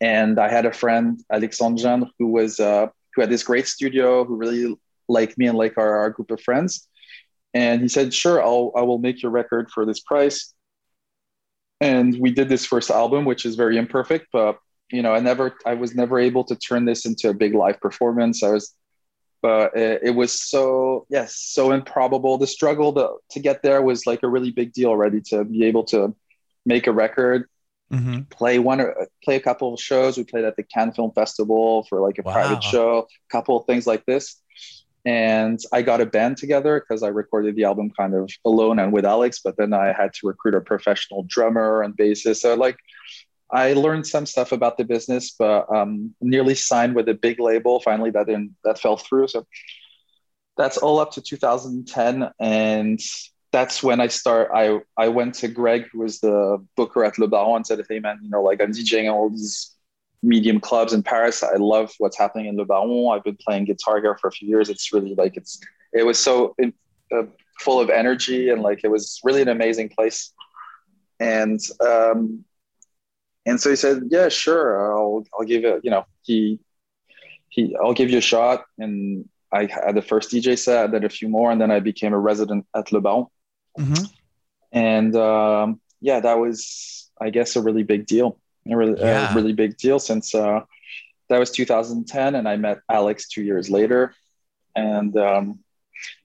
[0.00, 4.36] and I had a friend, Alexandre, who was uh, who had this great studio, who
[4.36, 4.76] really
[5.08, 6.88] liked me and like our, our group of friends.
[7.52, 10.54] And he said, "Sure, I'll I will make your record for this price."
[11.80, 14.58] And we did this first album, which is very imperfect, but
[14.92, 17.80] you know, I never, I was never able to turn this into a big live
[17.80, 18.42] performance.
[18.42, 18.74] I was,
[19.42, 22.38] but it, was so, yes, so improbable.
[22.38, 25.64] The struggle to, to get there was like a really big deal already to be
[25.64, 26.14] able to
[26.66, 27.48] make a record
[27.92, 28.22] mm-hmm.
[28.30, 30.16] play one or play a couple of shows.
[30.16, 32.32] We played at the Cannes Film Festival for like a wow.
[32.32, 34.40] private show, a couple of things like this.
[35.06, 38.92] And I got a band together because I recorded the album kind of alone and
[38.92, 42.36] with Alex, but then I had to recruit a professional drummer and bassist.
[42.36, 42.76] So like
[43.52, 47.80] I learned some stuff about the business, but um, nearly signed with a big label.
[47.80, 49.28] Finally, that didn't that fell through.
[49.28, 49.46] So
[50.56, 53.00] that's all up to 2010, and
[53.52, 54.50] that's when I start.
[54.54, 57.98] I I went to Greg, who was the booker at Le Baron, and said, "Hey
[58.00, 59.74] man, you know, like I'm DJing all these
[60.22, 61.42] medium clubs in Paris.
[61.42, 63.08] I love what's happening in Le Baron.
[63.12, 64.68] I've been playing guitar here for a few years.
[64.68, 65.60] It's really like it's
[65.92, 66.54] it was so
[67.12, 67.22] uh,
[67.58, 70.32] full of energy and like it was really an amazing place.
[71.18, 72.44] And um,
[73.46, 74.92] and so he said, "Yeah, sure.
[74.96, 75.80] I'll I'll give it.
[75.82, 76.60] You know, he
[77.48, 81.04] he I'll give you a shot." And I had the first DJ set, I did
[81.04, 83.26] a few more, and then I became a resident at Le Baron.
[83.78, 84.04] Mm-hmm.
[84.72, 88.38] And um, yeah, that was I guess a really big deal.
[88.70, 89.32] A really, Yeah.
[89.32, 90.60] a really big deal since uh,
[91.28, 94.14] that was 2010, and I met Alex two years later.
[94.76, 95.60] And um,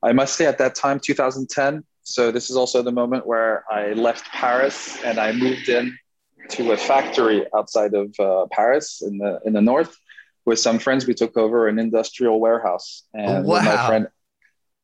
[0.03, 1.83] I must say, at that time, 2010.
[2.03, 5.97] So this is also the moment where I left Paris and I moved in
[6.49, 9.97] to a factory outside of uh, Paris in the in the north
[10.45, 11.07] with some friends.
[11.07, 14.07] We took over an industrial warehouse and with my friend,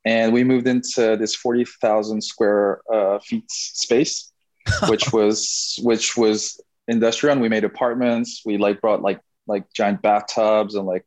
[0.05, 4.31] and we moved into this 40,000 square uh, feet space,
[4.87, 7.33] which was which was industrial.
[7.33, 8.41] And we made apartments.
[8.45, 11.05] We like brought like like giant bathtubs and like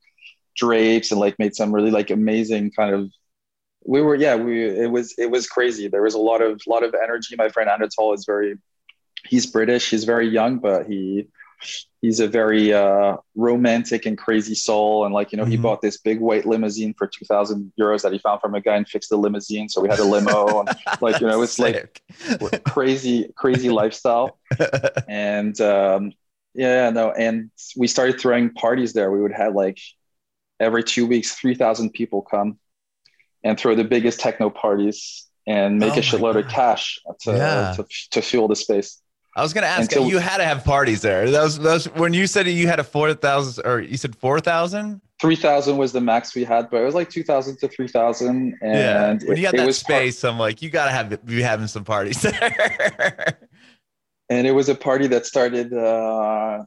[0.57, 3.11] drapes and like made some really like amazing kind of
[3.85, 6.83] we were yeah we it was it was crazy there was a lot of lot
[6.83, 8.57] of energy my friend anatol is very
[9.27, 11.27] he's british he's very young but he
[12.03, 15.05] he's a very uh romantic and crazy soul.
[15.05, 15.63] And like you know he Mhm.
[15.63, 18.89] bought this big white limousine for 2000 euros that he found from a guy and
[18.89, 19.69] fixed the limousine.
[19.69, 20.69] So we had a limo and
[21.01, 22.03] like you know it's like
[22.65, 24.39] crazy crazy lifestyle.
[25.09, 26.13] And um,
[26.55, 29.11] yeah no and we started throwing parties there.
[29.11, 29.79] We would have like
[30.61, 32.59] every two weeks 3000 people come
[33.43, 37.73] and throw the biggest techno parties and make Oh a shitload of cash to, Yeah.
[37.77, 39.03] to, to fuel the space
[39.37, 39.91] I was gonna ask.
[39.93, 41.31] Until- you had to have parties there.
[41.31, 44.17] That was, that was when you said you had a four thousand, or you said
[44.17, 45.01] four thousand.
[45.21, 49.37] 3000 was the max we had but it was like 2000 to 3000 and When
[49.37, 51.69] you got it, it that was par- space, I'm like, you gotta have be having
[51.69, 53.39] some parties there.
[54.29, 56.65] and it was a party that started uh,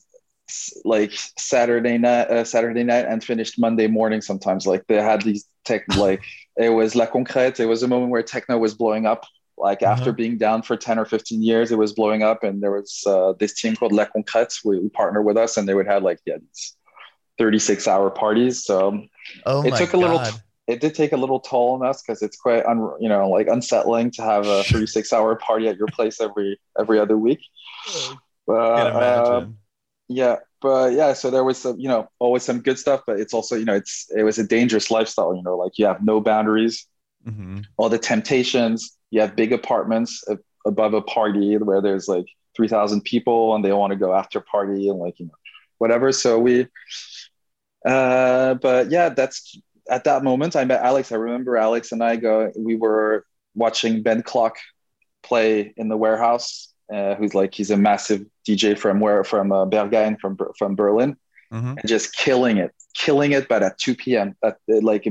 [0.85, 4.21] like Saturday night, uh, Saturday night, and finished Monday morning.
[4.21, 6.23] Sometimes, like they had these tech, like
[6.55, 7.59] it was La Concrète.
[7.59, 9.25] It was a moment where techno was blowing up.
[9.57, 10.15] Like after Uh-huh.
[10.15, 13.33] being down for ten or fifteen years, it was blowing up, and there was uh,
[13.39, 14.53] this team called La Concrète.
[14.63, 16.75] We, partnered with us, and they would have like yeah, these
[17.37, 18.63] thirty-six hour parties.
[18.63, 19.03] So
[19.45, 20.19] oh it took a little.
[20.19, 20.41] God.
[20.67, 23.47] It did take a little toll on us because it's quite, un, you know, like
[23.47, 27.39] unsettling to have a 36 hour party at your place every every other week.
[28.45, 28.53] But,
[28.95, 29.47] uh,
[30.09, 33.33] yeah, but yeah, so there was some, you know, always some good stuff, but it's
[33.33, 35.35] also, you know, it's it was a dangerous lifestyle.
[35.35, 36.85] You know, like you have no boundaries,
[37.27, 37.65] Mhm.
[37.77, 38.96] all the temptations.
[39.11, 40.23] You have big apartments
[40.65, 44.39] above a party where there's like three thousand people, and they want to go after
[44.41, 45.31] party and like you know,
[45.77, 46.11] whatever.
[46.11, 46.67] So we,
[47.85, 49.57] uh, but yeah, that's
[49.89, 51.11] at that moment I met Alex.
[51.11, 52.51] I remember Alex and I go.
[52.57, 54.55] We were watching Ben Klock
[55.23, 56.73] play in the warehouse.
[56.93, 61.17] Uh, who's like he's a massive DJ from where from uh, Berghain from from Berlin
[61.51, 61.77] Mhm.
[61.77, 63.47] and just killing it, killing it.
[63.49, 64.35] But at 2 p.m.
[64.43, 65.05] at like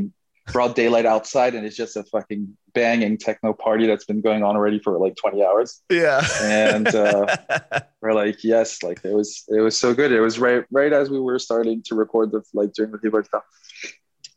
[0.53, 4.55] broad daylight outside, and it's just a fucking banging techno party that's been going on
[4.55, 5.83] already for like 20 hours.
[5.91, 6.23] Yeah.
[6.43, 7.35] And, uh,
[8.03, 10.13] We're like, yes, like it was, it was so good.
[10.13, 13.27] It was right, right as we were starting to record the like during the Liberta.
[13.27, 13.43] stuff.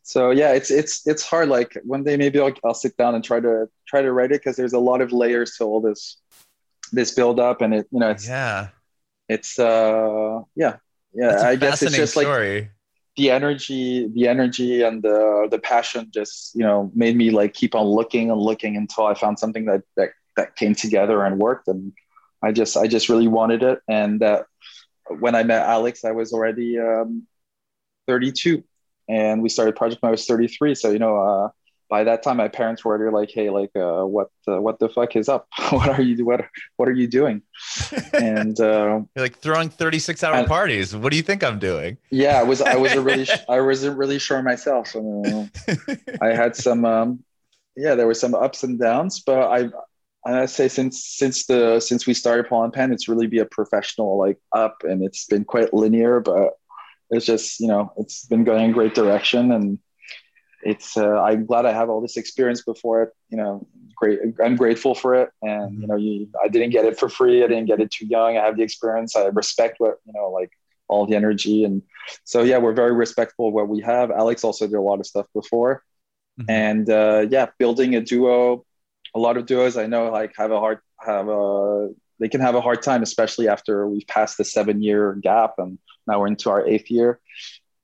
[0.02, 1.48] So yeah, it's it's it's hard.
[1.48, 4.40] Like one day maybe I'll, I'll sit down and try to try to write it
[4.40, 6.20] because there's a lot of layers to all this
[6.90, 8.68] this build up, and it you know it's yeah.
[9.28, 10.78] it's uh yeah
[11.14, 12.70] yeah That's I guess it's just like story.
[13.16, 17.74] The energy the energy and the the passion just you know made me like keep
[17.74, 21.68] on looking and looking until i found something that that, that came together and worked.
[21.68, 21.92] And
[22.42, 23.80] i just i just really wanted it.
[23.88, 24.44] And uh,
[25.18, 27.26] when i met alex i was already um,
[28.06, 28.62] 32
[29.08, 31.48] and we started project when i was 33 so you know uh,
[31.90, 34.88] by that time my parents were already like hey like uh, what uh, what the
[34.88, 36.40] fuck is up what are you what
[36.76, 37.42] what are you doing
[38.14, 40.94] and uh, You're like throwing 36 hour And- parties.
[40.96, 41.98] What do you think I'm doing?
[42.10, 44.94] yeah i was i wasn't really i wasn't really sure myself
[46.22, 47.08] i had some um
[47.76, 49.68] yeah there were some ups and downs but i
[50.26, 53.46] i say since since the since we started Polo and Pan it's really be a
[53.46, 56.50] professional like up and it's been quite linear but
[57.10, 59.78] it's just you know it's been going in great direction and
[60.62, 64.56] it's uh, i'm glad i have all this experience before it you know great i'm
[64.56, 65.30] grateful for it.
[65.42, 67.44] And you know you i didn't get it for free.
[67.44, 68.36] I didn't get it too young.
[68.38, 69.14] I have the experience.
[69.16, 70.50] I respect what you know like
[70.88, 71.64] all the energy.
[71.64, 71.82] And
[72.24, 74.10] so yeah we're very respectful of what we have.
[74.10, 75.82] Alex also did a lot of stuff before.
[76.40, 76.44] Mhm.
[76.48, 78.64] and uh, yeah building a duo
[79.14, 79.76] a lot of duos.
[79.76, 83.48] I know like have a hard have a they can have a hard time especially
[83.48, 87.20] after we've passed the seven year gap and now we're into our eighth year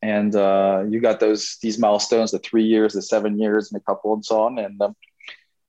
[0.03, 3.85] and uh, you got those these milestones the three years the seven years and a
[3.85, 4.95] couple and so on and um,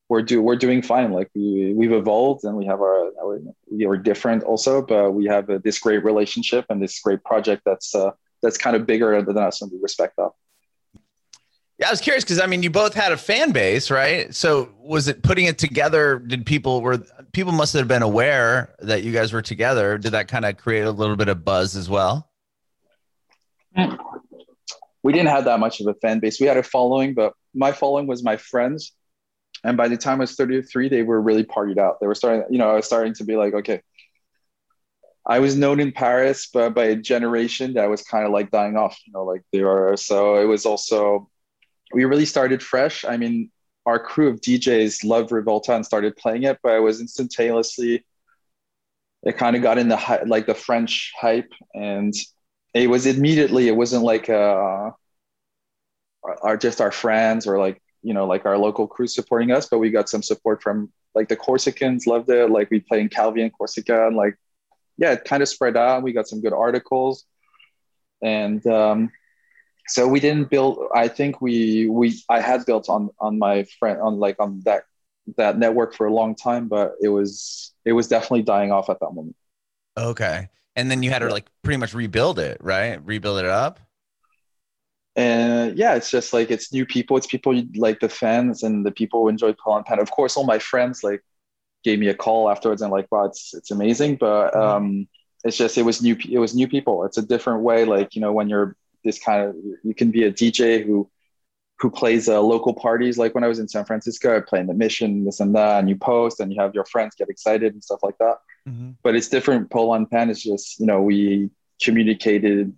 [0.09, 3.39] we're do we're doing fine like we we've evolved and we have our, our
[3.71, 7.61] we are different also but we have uh this great relationship and this great project
[7.65, 8.11] that's uh,
[8.41, 10.31] that's kind of bigger than us, and we respect that.
[11.79, 14.33] Yeah, I was curious because I mean, you both had a fan base, right?
[14.33, 16.19] So was it putting it together?
[16.19, 19.97] Did people were people must have been aware that you guys were together?
[19.97, 22.29] Did that kind of create a little bit of buzz as well?
[25.07, 26.37] We didn't have that much of a fan base.
[26.37, 28.91] We had a following, but my following was my friends.
[29.63, 32.01] And by the time I was 33, they were really partied out.
[32.01, 33.81] They were starting, you know, I was starting to be like, okay,
[35.25, 38.75] I was known in Paris, but by a generation that was kind of like dying
[38.75, 39.95] off, you know, like they are.
[39.95, 41.29] So it was also
[41.93, 43.05] we really started fresh.
[43.05, 43.49] I mean,
[43.85, 48.05] our crew of DJs loved Rivolta and started playing it, but it was instantaneously.
[49.23, 52.13] It kind of got in the like the French hype, and
[52.77, 53.67] it was immediately.
[53.67, 54.91] It wasn't like uh,
[56.41, 59.79] our just our friends or like you know like our local crew supporting us, but
[59.79, 62.49] we got some support from like the Corsicans loved it.
[62.49, 64.35] Like we played in Calvi and Corsica, and like
[64.97, 66.03] yeah, it kind of spread out.
[66.03, 67.25] We got some good articles,
[68.21, 69.11] and um,
[69.87, 73.99] so we didn't build i think we we i had built on on my friend
[74.01, 74.83] on like on that
[75.37, 78.99] that network for a long time but it was it was definitely dying off at
[78.99, 79.35] that moment
[79.97, 83.81] okay and then you had to like pretty much rebuild it right rebuild it up
[85.17, 88.85] and yeah it's just like it's new people it's people you, like the fans and
[88.85, 89.99] the people who enjoy Polo and Pan.
[89.99, 91.21] of course all my friends like
[91.83, 94.61] gave me a call afterwards and like wow it's it's amazing but mm-hmm.
[94.61, 95.07] um
[95.43, 98.21] it's just it was new it was new people it's a different way like you
[98.21, 101.09] know when you're this kind of you can be a DJ who
[101.79, 103.17] who plays uh, local parties.
[103.17, 105.79] Like when I was in San Francisco, I play in the Mission, this and that,
[105.79, 108.37] and you post and you have your friends get excited and stuff like that.
[108.67, 108.91] Mm-hmm.
[109.03, 109.69] But it's different.
[109.69, 111.49] Polo and Pan is just you know we
[111.81, 112.73] communicated.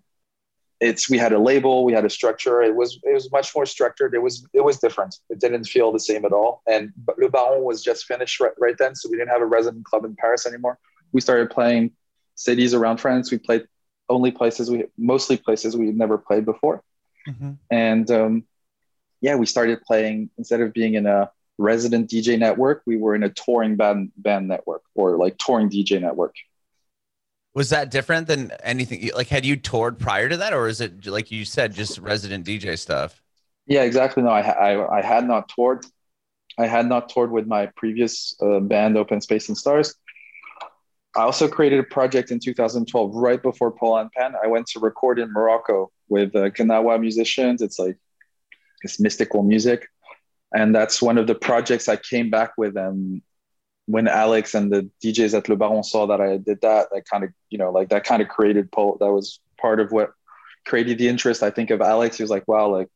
[0.82, 2.62] It's we had a label, we had a structure.
[2.62, 4.14] It was it was much more structured.
[4.14, 5.16] It was it was different.
[5.30, 6.62] It didn't feel the same at all.
[6.68, 9.84] And Le Baron was just finished right, right then, so we didn't have a resident
[9.86, 10.80] club in Paris anymore.
[11.12, 11.92] We started playing
[12.36, 13.30] cities around France.
[13.30, 13.68] We played
[14.10, 16.84] only places we mostly places we had never played before
[17.28, 17.52] mm-hmm.
[17.72, 18.44] and um,
[19.22, 23.22] yeah we started playing instead of being in a resident dj network we were in
[23.22, 26.34] a touring band band network or like touring dj network.
[27.54, 31.06] Was that different than anything like had you toured prior to that or is it
[31.06, 33.22] like you said just resident dj stuff?
[33.68, 34.24] Yeah exactly.
[34.24, 35.86] No i, I, I had not toured.
[36.58, 39.96] I had not toured with my previous uh, band open space and stars.
[41.16, 44.36] I also created a project in 2012, right before Polo and Pan.
[44.44, 47.62] I went to record in Morocco with uh, Gnawa musicians.
[47.62, 47.98] It's like
[48.84, 49.88] it's mystical music,
[50.54, 52.76] and that's one of the projects I came back with.
[52.78, 53.22] And
[53.86, 57.24] when Alex and the DJs at Le Baron saw that I did that, that kind
[57.24, 58.70] of you know like that kind of created.
[58.72, 60.12] That was part of what
[60.66, 61.44] created the interest.
[61.44, 62.18] I think of Alex.
[62.18, 62.90] He was like, "Wow, like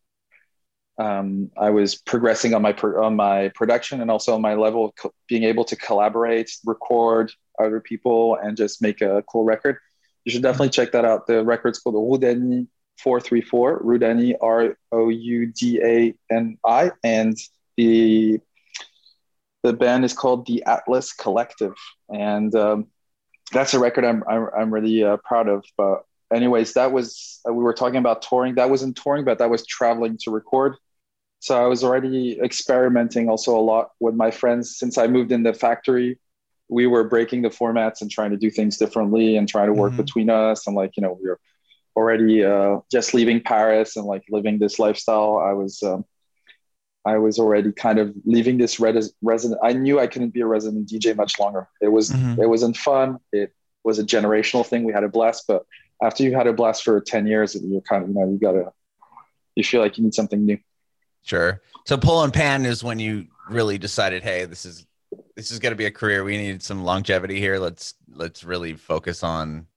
[0.98, 4.96] um, I was progressing on my on my production and also on my level of
[4.96, 9.78] co- being able to collaborate, record other people, and just make a cool record.
[10.26, 11.28] You should definitely check that out.
[11.28, 12.68] The record's called Roudani
[13.00, 17.38] 434, Roudani R O U D A N I, and
[17.78, 18.40] the
[19.64, 21.74] the band is called the Atlas Collective,
[22.10, 22.88] and um,
[23.52, 25.66] that's a record I'm I'm, I'm really uh, proud of.
[25.78, 28.56] But anyways, that was uh, we were talking about touring.
[28.56, 30.76] That wasn't touring, but that was traveling to record.
[31.40, 35.44] So I was already experimenting also a lot with my friends since I moved in
[35.44, 36.18] the factory.
[36.70, 39.92] We were breaking the formats and trying to do things differently and trying to work
[39.92, 40.02] mm-hmm.
[40.02, 40.68] between us.
[40.68, 41.40] And like you know, we were
[41.96, 45.38] already uh, just leaving Paris and like living this lifestyle.
[45.38, 45.82] I was.
[45.84, 46.06] Um,
[47.06, 49.60] I was already kind of leaving this res- resident.
[49.62, 51.68] I knew I couldn't be a resident DJ much longer.
[51.82, 52.42] It was mm-hmm.
[52.42, 53.18] it wasn't fun.
[53.34, 53.54] It
[53.84, 54.86] was a generational thing.
[54.86, 55.66] We had a blast, but
[56.04, 58.72] after you had a blast for 10 years, you're kind of, you know, you gotta,
[59.56, 60.58] you feel like you need something new.
[61.24, 61.62] Sure.
[61.86, 64.86] So Polo and Pan is when you really decided, Hey, this is,
[65.36, 66.24] this is going to be a career.
[66.24, 67.60] We need some longevity here.
[67.60, 69.68] Let's, let's really focus on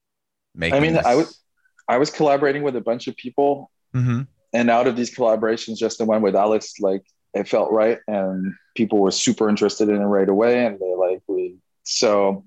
[0.55, 0.77] making.
[0.77, 1.05] I mean, this...
[1.05, 1.39] I was,
[1.87, 4.23] I was collaborating with a bunch of people mm-hmm.
[4.53, 7.99] and out of these collaborations, just the one with Alex, like it felt right.
[8.07, 10.65] And people were super interested in it right away.
[10.65, 12.45] And they like, we, so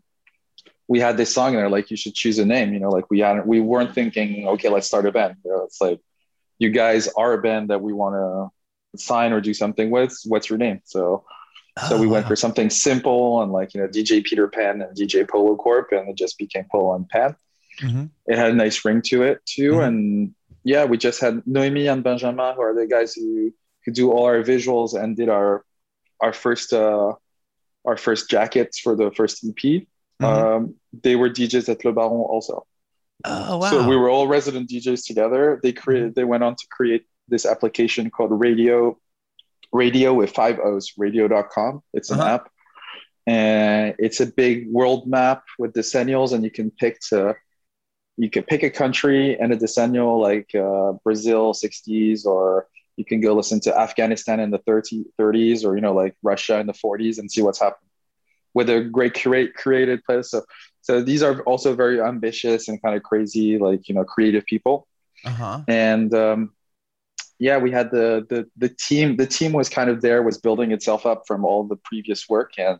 [0.88, 2.72] we had this song and they're like, you should choose a name.
[2.74, 5.36] You know, like we hadn't, we weren't thinking, okay, let's start a band.
[5.44, 6.00] You know, it's like,
[6.58, 10.14] you guys are a band that we want to sign or do something with.
[10.26, 10.82] What's your name?
[10.84, 11.24] So,
[11.78, 14.96] oh, so we went for something simple and like, you know, DJ Peter Pan and
[14.96, 17.34] DJ Polo Corp, and it just became Polo and Pan.
[17.80, 18.04] Mm-hmm.
[18.26, 19.72] It had a nice ring to it too.
[19.72, 19.80] Mm-hmm.
[19.80, 23.52] And yeah, we just had Noemi and Benjamin, who are the guys who,
[23.84, 25.64] who do all our visuals and did our,
[26.20, 27.12] our first, uh,
[27.84, 29.54] our first jackets for the first EP.
[30.20, 30.24] Mm-hmm.
[30.24, 32.66] Um, they were DJs at Le Baron also.
[33.24, 33.70] Oh wow!
[33.70, 35.60] So we were all resident DJs together.
[35.62, 36.14] They created.
[36.14, 38.96] They went on to create this application called Radiooooo,
[39.74, 40.92] Radiooooo with five O's.
[40.98, 41.82] Radiooooo.com.
[41.92, 42.34] It's an uh-huh.
[42.34, 42.50] app,
[43.26, 47.36] and it's a big world map with decennials, and you can pick to
[48.20, 52.66] you could pick a country and a decennial like uh, Brazil 60s, or
[52.96, 56.58] you can go listen to Afghanistan in the 30, 30s, or you know like Russia
[56.58, 57.88] in the 40s and see what's happening
[58.52, 60.26] with a great curate created playlist.
[60.26, 60.42] So
[60.82, 64.86] so these are also very ambitious and kind of crazy, like you know, creative people.
[65.24, 65.60] Uh-huh.
[65.68, 66.52] And um,
[67.38, 69.16] yeah, we had the the the team.
[69.16, 72.58] The team was kind of there, was building itself up from all the previous work,
[72.58, 72.78] and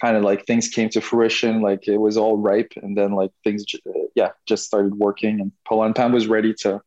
[0.00, 1.60] kind of like things came to fruition.
[1.62, 5.52] Like it was all ripe, and then like things, uh, yeah, just started working, and
[5.66, 6.80] Polo Pan was ready to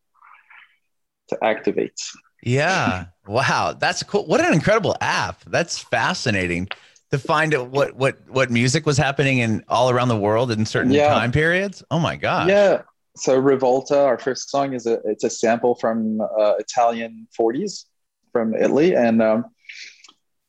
[1.30, 2.00] to activate.
[2.44, 3.06] Yeah.
[3.28, 3.74] Wow.
[3.80, 4.26] That's cool.
[4.26, 5.44] What an incredible app.
[5.46, 6.68] That's fascinating
[7.12, 10.66] to find out what what what music was happening in all around the world in
[10.66, 11.10] certain Yeah.
[11.10, 11.84] time periods.
[11.92, 12.50] Oh my god.
[12.50, 12.82] Yeah.
[13.16, 17.86] So Rivolta, our first song, is a it's a sample from uh, Italian 40s
[18.32, 19.46] from Italy, and um,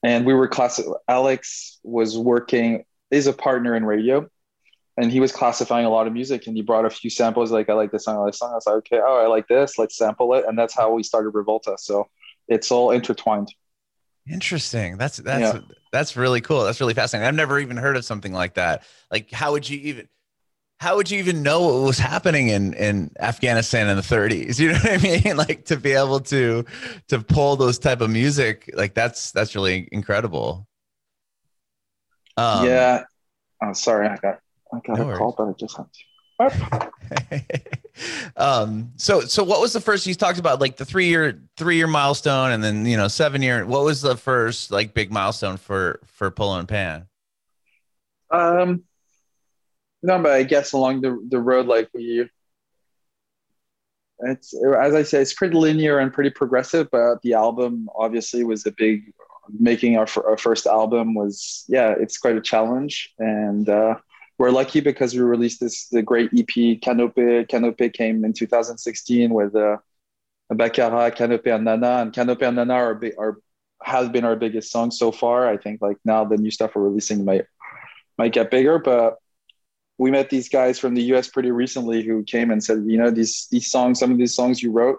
[0.03, 0.81] and we were class.
[1.09, 4.29] Alex was working is a partner in Radiooooo,
[4.97, 7.51] and he was classifying a lot of music, and he brought a few samples.
[7.51, 8.53] Like I like this song, I like this song.
[8.53, 9.79] I was like, okay, oh, I like this.
[9.79, 11.79] Let's sample it, and that's how we started Rivolta.
[11.79, 12.09] So
[12.49, 13.49] it's all intertwined.
[14.31, 14.99] Interesting.
[14.99, 15.59] That's that's
[15.93, 16.65] that's really cool.
[16.65, 17.27] That's really fascinating.
[17.27, 18.85] I've never even heard of something like that.
[19.11, 20.09] Like how would you even
[20.83, 24.59] how would you even know what was happening in in Afghanistan in the 30s?
[24.61, 25.37] You know what I mean?
[25.37, 26.65] Like to be able to
[27.07, 30.67] to pull those type of music, like that's that's really incredible.
[32.37, 33.05] Um, yeah.
[33.63, 34.41] Oh, sorry, I got
[34.75, 36.03] I got No a call, but I just had to.
[38.37, 41.77] um so so what was the first you talked about like the three year three
[41.77, 45.57] year milestone and then you know seven year what was the first like big milestone
[45.57, 47.07] for for polo and pan
[48.31, 48.83] Um,
[50.03, 52.29] no, but I guess along the the road, like we,
[54.21, 56.89] it's as I say, it's pretty linear and pretty progressive.
[56.91, 59.13] But the album obviously was a big.
[59.59, 63.97] Making our, our first album was yeah, it's quite a challenge, and uh,
[64.39, 67.49] we're lucky because we released this the great EP Canopée.
[67.49, 69.79] Canopée came in 2016 with uh,
[70.53, 73.39] Bakara, Canopée, and Nana, and Canopée and Nana are are
[73.83, 75.49] has been our biggest song so far.
[75.49, 77.47] I think like now the new stuff we're releasing might
[78.17, 79.19] might get bigger, but
[79.99, 83.11] we met these guys from the US pretty recently who came and said, you know,
[83.11, 84.99] these these songs, some of these songs you wrote,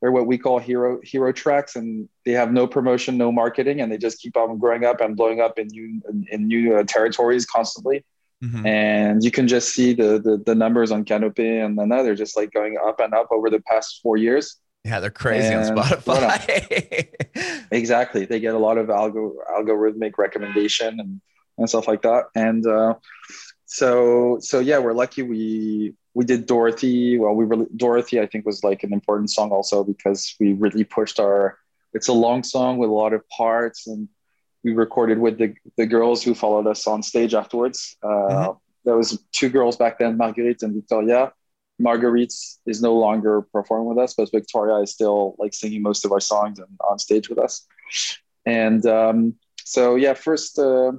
[0.00, 3.90] they're what we call hero hero tracks, and they have no promotion, no marketing, and
[3.90, 7.44] they just keep on growing up and blowing up in new in, new uh, territories
[7.46, 8.04] constantly.
[8.42, 8.64] Mhm.
[8.64, 12.36] And you can just see the, the the numbers on Canopée and then they're just
[12.36, 14.56] like going up and up over the past four years.
[14.84, 17.08] yeah they're crazy on And spotify
[17.72, 18.26] Exactly.
[18.26, 21.20] They get a lot of algo algorithmic recommendation and,
[21.58, 22.26] and stuff like that.
[22.36, 22.94] And uh,
[23.68, 27.18] so so yeah, we're lucky we we did Dorothy.
[27.18, 30.84] Well, we really Dorothy I think was like an important song also because we really
[30.84, 31.58] pushed our
[31.92, 34.08] it's a long song with a lot of parts and
[34.64, 37.96] we recorded with the, the girls who followed us on stage afterwards.
[38.02, 38.58] Uh, Mhm.
[38.84, 41.32] There was two girls back then, Marguerite and Victoria.
[41.78, 42.34] Marguerite
[42.66, 46.20] is no longer performing with us, but Victoria is still like singing most of our
[46.20, 47.66] songs and on stage with us.
[48.46, 50.92] And um, so, yeah, first, uh,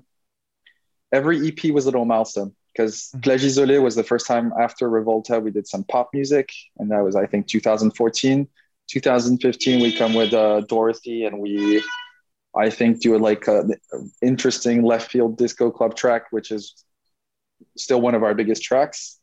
[1.12, 3.24] every EP was a little milestone because Mhm.
[3.24, 7.04] Plage Isolée was the first time after Rivolta we did some pop music, and that
[7.04, 8.48] was I think 2014.
[8.88, 11.84] 2015 we come with uh, Dorothy, and we
[12.56, 13.74] I think do like an
[14.22, 16.84] interesting left field disco club track, which is
[17.78, 19.20] still one of our biggest tracks.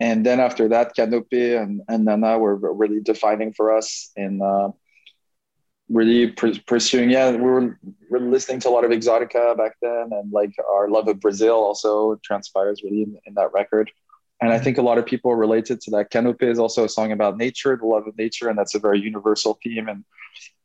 [0.00, 4.68] And then after that, Canopée and, and Nana were really defining for us in uh,
[5.88, 7.10] really pr- pursuing.
[7.10, 10.52] Yeah, we were, we were listening to a lot of Exotica back then, and like
[10.72, 13.90] our love of Brazil also transpires really in, in that record.
[14.42, 16.10] And I think a lot of people related to that.
[16.10, 19.00] Canopée is also a song about nature, the love of nature, and that's a very
[19.00, 20.04] universal theme and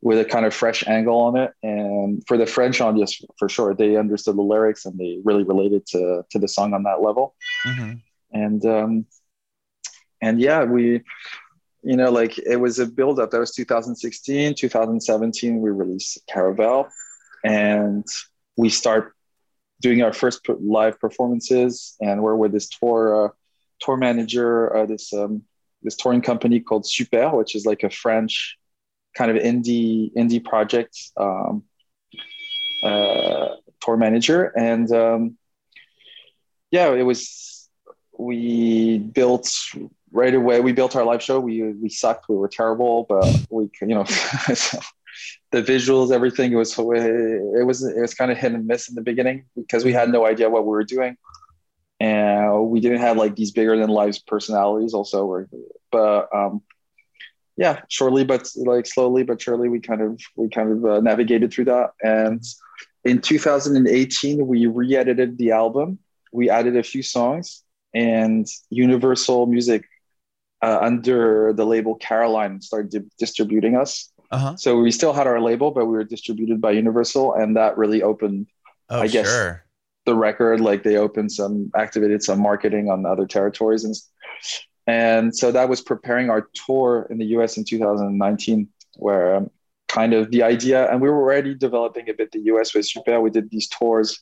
[0.01, 1.51] with a kind of fresh angle on it.
[1.63, 5.85] And for the French audience, for sure, they understood the lyrics and they really related
[5.87, 8.01] to to the song on that level Mhm.
[8.33, 9.05] and um
[10.21, 11.01] and yeah we
[11.83, 16.89] you know like it was a build up that was 2016 2017 we released Caravelle
[17.43, 18.05] and
[18.57, 19.13] we start
[19.81, 23.29] doing our first live performances and we're with this tour uh,
[23.79, 25.43] tour manager uh, this um
[25.81, 28.57] this touring company called super which is like a french
[29.17, 31.63] kind of indie indie project um
[32.83, 33.49] uh
[33.81, 34.45] tour manager.
[34.57, 35.37] And um
[36.69, 37.69] yeah it was
[38.17, 39.51] we built
[40.11, 41.39] right away we built our live show.
[41.39, 42.29] We we sucked.
[42.29, 44.03] We were terrible but we you know
[45.51, 48.95] the visuals everything it was it was it was kind of hit and miss in
[48.95, 51.17] the beginning because we had no idea what we were doing.
[51.99, 55.47] And we didn't have like these bigger than lives personalities also or
[55.91, 56.61] but um
[57.57, 61.53] yeah shortly but like slowly but surely we kind of we kind of uh, navigated
[61.53, 61.91] through that.
[62.03, 62.43] And
[63.03, 65.99] in 2018 we re-edited the album.
[66.33, 69.85] We added a few songs and universal music
[70.61, 74.11] uh, under the label Caroline and started di- distributing us.
[74.31, 74.55] Uh-huh.
[74.55, 78.01] So we still had our label, but we were distributed by Universal, and that really
[78.03, 78.47] opened
[78.89, 79.65] Oh, I guess- sure.
[80.05, 80.59] the record.
[80.61, 83.95] Like they opened some, activated some marketing on other territories, and
[84.87, 87.57] and so that was preparing our tour in the U.S.
[87.57, 89.51] in 2019, where um,
[89.87, 92.73] kind of the idea, and we were already developing a bit the U.S.
[92.73, 93.19] with Super.
[93.21, 94.19] We did these tours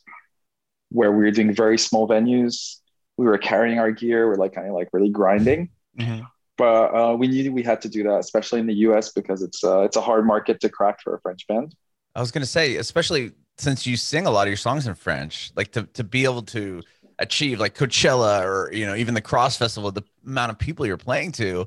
[0.89, 2.77] where we were doing very small venues.
[3.17, 4.27] We were carrying our gear.
[4.27, 5.69] We're like kind of like really grinding
[5.99, 6.27] Mhm.
[6.57, 9.11] but uh, we knew we had to do that, especially in the U.S.
[9.11, 11.75] because it's uh, it's a hard market to crack for a French band.
[12.15, 15.51] I was gonna say, especially since you sing a lot of your songs in French,
[15.55, 16.81] like to to be able to
[17.19, 20.97] achieve like Coachella or you know even the CRSSD Festival, the amount of people you're
[20.97, 21.65] playing to.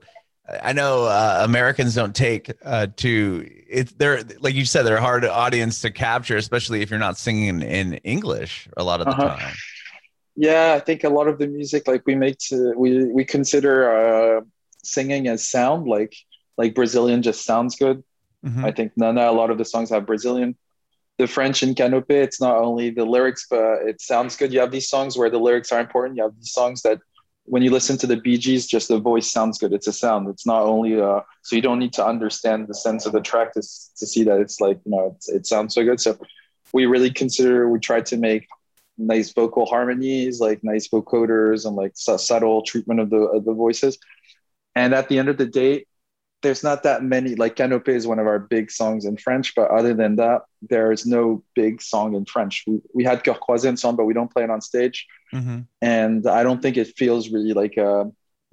[0.48, 3.96] I I know uh, Americans don't take uh, to it.
[3.98, 7.48] They're like you said, they're a hard audience to capture, especially if you're not singing
[7.48, 9.36] in, in English a lot of the Uh-huh.
[9.36, 9.54] time.
[10.34, 13.74] Yeah, I think a lot of the music like we make to we we consider
[13.92, 14.40] uh,
[14.82, 16.14] singing as sound like
[16.56, 18.02] like Brazilian just sounds good.
[18.44, 18.64] Mhm.
[18.64, 20.56] I think Nana a lot of the songs have Brazilian.
[21.18, 24.52] The French in Canopée, it's not only the lyrics, but it sounds good.
[24.52, 26.16] You have these songs where the lyrics are important.
[26.16, 26.98] You have these songs that
[27.44, 29.72] when you listen to the bgs just the voice sounds good.
[29.72, 30.28] It's a sound.
[30.28, 33.52] It's not only uh, so you don't need to understand the sense of the track
[33.54, 36.00] to, to see that it's like you know it's, it sounds so good.
[36.00, 36.18] So
[36.72, 38.46] we really consider we try to make
[39.07, 43.55] nice vocal harmonies, like nice vocoders, and like su- subtle treatment of the of the
[43.55, 43.98] voices.
[44.74, 45.86] And at the end of the day,
[46.42, 47.34] there's not that many.
[47.34, 50.90] Like Canopée is one of our big songs in French, but other than that, there
[50.92, 52.64] is no big song in French.
[52.66, 55.66] We, we had Cœur Croisé in song, but we don't play it on stage Mhm.
[55.80, 58.05] and I don't think it feels really like uh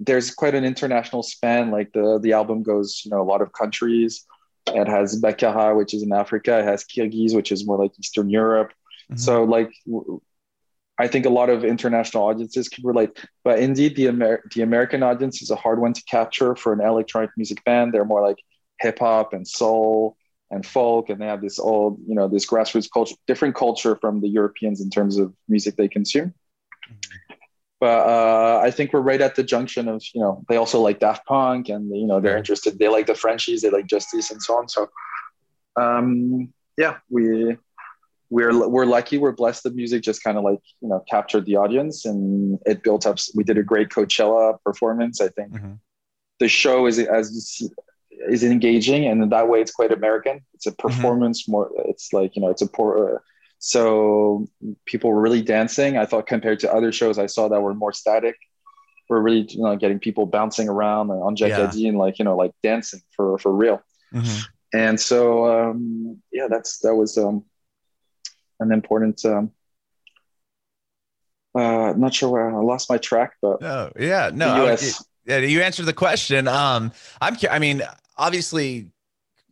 [0.02, 1.70] there's quite an international span.
[1.70, 4.24] Like the the album goes, you know, a lot of countries.
[4.66, 6.58] It has Bakara, which is in Africa.
[6.60, 8.72] It has Kirghiz, which is more like Eastern Europe.
[9.10, 9.18] Mhm.
[9.18, 9.70] So like,
[11.00, 13.10] I think a lot of international audiences can relate.
[13.44, 16.80] But indeed, the Amer- the American audience is a hard one to capture for an
[16.80, 17.92] electronic music band.
[17.92, 18.38] They're more like
[18.80, 20.16] hip hop and soul
[20.50, 24.20] and folk, and they have this old, you know, this grassroots culture, different culture from
[24.20, 26.34] the Europeans in terms of music they consume
[27.80, 31.00] but uh, I think we're right at the junction of you know they also like
[31.00, 34.40] Daft Punk and you know they're interested they like the Frenchies they like Justice and
[34.40, 34.88] so on so
[35.76, 37.56] um, yeah we
[38.30, 41.56] we're we're lucky we're blessed the music just kind of like you know captured the
[41.56, 45.78] audience and it built up we did a great Coachella performance I think Mhm.
[46.38, 47.68] the show is as you see
[48.28, 52.36] is engaging and in that way it's quite American it's a performance more it's like
[52.36, 53.22] you know it's a poor
[53.62, 54.46] so
[54.86, 55.98] people were really dancing.
[55.98, 58.36] I thought compared to other shows I saw that were more static,
[59.08, 61.88] we're really you know getting people bouncing around and on Jack Yeah.
[61.88, 63.82] and like you know like dancing for for real.
[64.14, 64.44] Mhm.
[64.72, 65.20] And so
[65.54, 67.44] um, yeah, that's that was um,
[68.60, 69.24] an important.
[69.24, 69.50] Um,
[71.54, 74.46] uh, not sure where I lost my track, but Oh yeah, no.
[74.54, 75.04] the I- US.
[75.26, 76.46] yeah, you answered the question.
[76.46, 77.36] Um, I'm.
[77.50, 77.82] I mean,
[78.16, 78.88] obviously,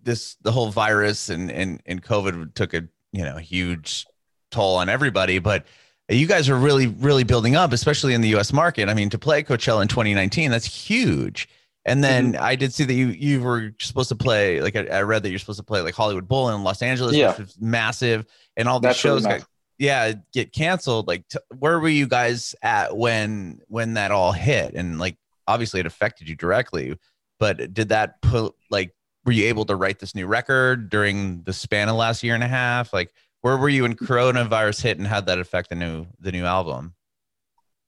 [0.03, 2.83] this the whole virus and and and COVID took a
[3.13, 4.07] you know huge
[4.51, 5.65] toll on everybody, but
[6.09, 8.53] you guys are really really building up, especially in the U.S.
[8.53, 8.89] market.
[8.89, 11.49] I mean, to play Coachella in 2019, that's huge.
[11.89, 12.43] And then Mm-hmm.
[12.45, 15.31] I did see that you you were supposed to play like I, I read that
[15.31, 17.31] you're supposed to play like Hollywood Bowl in Los Angeles, Yeah.
[17.31, 18.27] which was massive,
[18.57, 19.45] and all the really shows got
[19.79, 21.07] yeah get canceled.
[21.09, 24.75] Like t- where were you guys at when when that all hit?
[24.75, 25.17] And like
[25.47, 26.97] obviously it affected you directly
[27.41, 28.93] but did that put like
[29.25, 32.43] were you able to write this new record during the span of last year and
[32.43, 32.93] a half?
[32.93, 33.13] Like
[33.43, 36.95] where were you when coronavirus hit and how'd that affect the new the new album?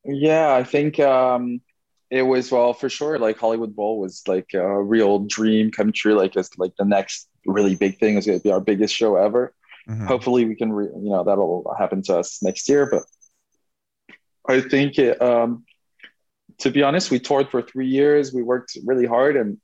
[0.05, 1.61] Yeah, I think um,
[2.11, 3.19] it was well for sure.
[3.19, 6.15] Like Hollywood Bowl was like a real dream come true.
[6.15, 9.17] Like it's like the next really big thing is going to be our biggest show
[9.17, 9.55] ever.
[9.89, 10.07] Mhm.
[10.07, 12.89] Hopefully, we can, re- you know, that'll happen to us next year.
[12.91, 13.05] But
[14.49, 15.65] I think, it, um,
[16.59, 18.33] to be honest, we toured for three years.
[18.33, 19.59] We worked really hard, and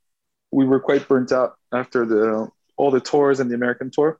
[0.51, 4.19] we were quite burnt out after the all the tours and the American tour.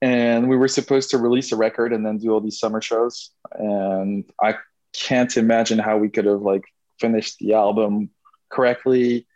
[0.00, 3.30] And we were supposed to release a record and then do all these summer shows.
[3.52, 4.56] And I
[4.92, 6.62] can't imagine how we could have like
[7.00, 8.10] finished the album
[8.50, 9.26] correctly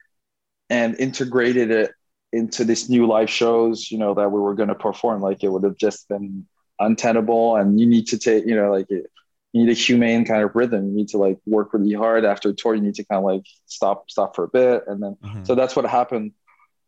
[0.71, 1.93] and integrated it
[2.33, 5.21] into this new live shows, you know, that we were going to perform.
[5.21, 6.47] Like it would have just been
[6.79, 7.57] untenable.
[7.57, 9.07] And you need to take, you know, like it,
[9.53, 10.89] you need a humane kind of rhythm.
[10.89, 12.75] You need to like work really hard after a tour.
[12.75, 14.85] You need to kind of like stop, stop for a bit.
[14.87, 15.47] And then, Mhm.
[15.47, 16.33] so that's what happened.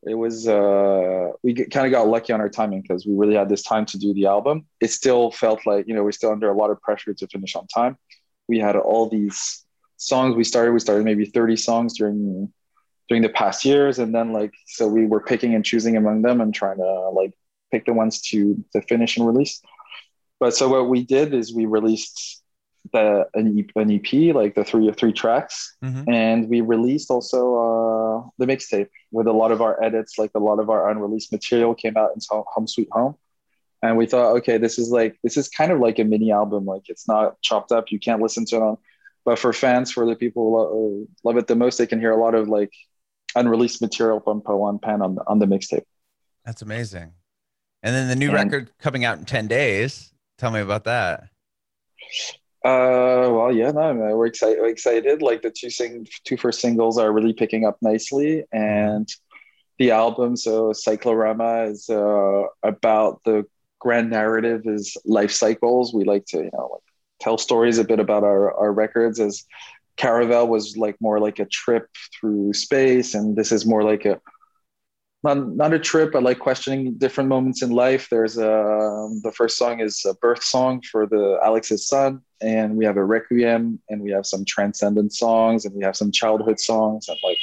[0.07, 3.49] It was, uh, we kind of got lucky on our timing because we really had
[3.51, 4.67] this time to do the album.
[4.81, 7.55] It still felt like, you know, we're still under a lot of pressure to finish
[7.55, 7.99] on time.
[8.49, 9.64] We had all these
[10.05, 12.53] songs we started, we started maybe 30 songs during
[13.09, 13.99] during the past years.
[13.99, 17.33] And then like so we were picking and choosing among them and trying to like
[17.71, 19.61] pick the ones to to finish and release.
[20.41, 22.43] But so what we did is we released
[22.93, 26.05] the an, EP, an EP, like the three three tracks, Mhm.
[26.13, 30.39] and we released also uh, the mixtape with a lot of our edits, like a
[30.39, 33.15] lot of our unreleased material came out into Home Sweet Home,
[33.83, 36.67] and we thought, okay, this is like this is kind of like a mini album,
[36.67, 38.77] like it's not chopped up, you can't listen to it on,
[39.25, 42.11] but for fans, for the people who lo- love it the most, they can hear
[42.13, 42.73] a lot of like
[43.35, 45.85] unreleased material from Polo and Pan on the, on the mixtape.
[46.45, 47.13] That's amazing.
[47.83, 50.13] And then the new And- record coming out in 10 days.
[50.39, 51.29] Tell me about that.
[52.65, 54.59] Uh, well, yeah, no, no, we're excited.
[54.59, 55.21] We're excited.
[55.21, 59.07] Like the two sing, two first singles are really picking up nicely, and
[59.79, 63.45] the album, so Cyclorama, is uh, about the
[63.81, 65.93] grand narrative is life cycles.
[65.93, 66.83] We like to, you know, like
[67.25, 69.19] tell stories a bit about our our records.
[69.19, 69.45] As
[69.97, 74.21] Caravelle was like more like a trip through space, and this is more like a
[75.25, 78.09] not not a trip, but like questioning different moments in life.
[78.11, 78.53] There's a
[79.23, 83.05] the first song is a birth song for the Alex's son, and we have a
[83.05, 87.39] requiem, and we have some transcendent songs, and we have some childhood songs, and like,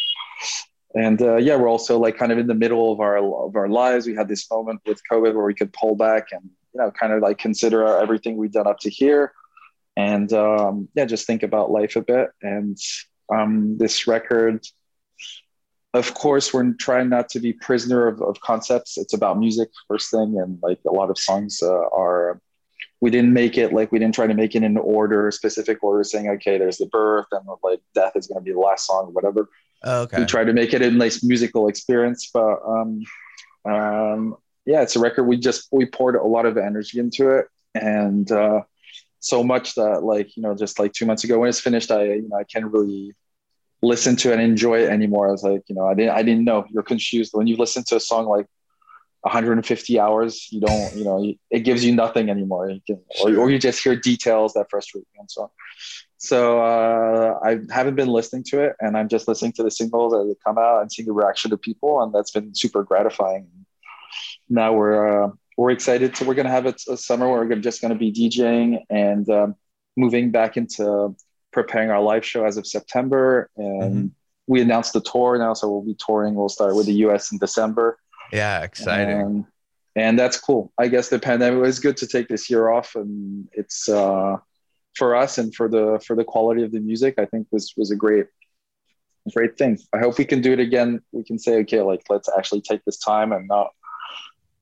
[0.93, 3.67] and uh, yeah, we're also like kind of in the middle of our of our
[3.67, 4.05] lives.
[4.05, 7.13] We had this moment with COVID where we could pull back and you know kind
[7.13, 9.33] of like consider everything we've done up to here,
[9.97, 12.29] and um, yeah, just think about life a bit.
[12.41, 12.77] And
[13.33, 14.65] um, this record
[15.93, 20.09] of course we're trying not to be prisoner of, of concepts it's about music first
[20.09, 22.39] thing and like a lot of songs uh, are
[23.01, 26.03] we didn't make it like we didn't try to make it in order specific order
[26.03, 29.05] saying okay there's the birth and like death is going to be the last song
[29.07, 29.49] or whatever
[29.83, 30.25] Oh, we okay.
[30.25, 33.01] try to make it a nice musical experience but um
[33.65, 34.35] um
[34.65, 38.31] yeah it's a record we just we poured a lot of energy into it and
[38.31, 38.61] uh
[39.21, 42.03] so much that like you know just like two months ago when it's finished i
[42.03, 43.13] you know i can't really
[43.83, 45.29] listen to it and enjoy it anymore.
[45.29, 46.65] I was like you know i didn't i didn't know.
[46.69, 47.31] You're confused.
[47.33, 48.47] When you listen to a song like
[49.21, 52.69] 150 hours you don't you know it gives you nothing anymore.
[52.69, 55.49] You can, or, or you just hear details that frustrate you and so on.
[56.17, 60.13] So uh, I haven't been listening to it, and I'm just listening to the singles
[60.13, 63.47] as they come out and seeing the reaction of people, and that's been super gratifying.
[64.47, 65.29] Now we're uh,
[65.61, 66.15] we're excited.
[66.15, 69.55] To, we're gonna have a, a summer where we're just gonna be DJing and um,
[69.95, 71.15] moving back into
[71.53, 74.11] preparing our live show as of September, and Mhm.
[74.47, 76.33] we announced the tour now, so we'll be touring.
[76.33, 77.31] We'll start with the U.S.
[77.31, 77.99] in December.
[78.33, 79.21] Yeah, exciting.
[79.21, 79.45] And,
[79.95, 80.71] and that's cool.
[80.79, 84.37] I guess the pandemic was good to take this year off, and it's uh,
[84.95, 87.19] for us and for the for the quality of the music.
[87.19, 88.25] I think was was a great
[89.35, 89.77] great thing.
[89.93, 91.01] I hope we can do it again.
[91.11, 93.67] We can say, okay, like let's actually take this time and not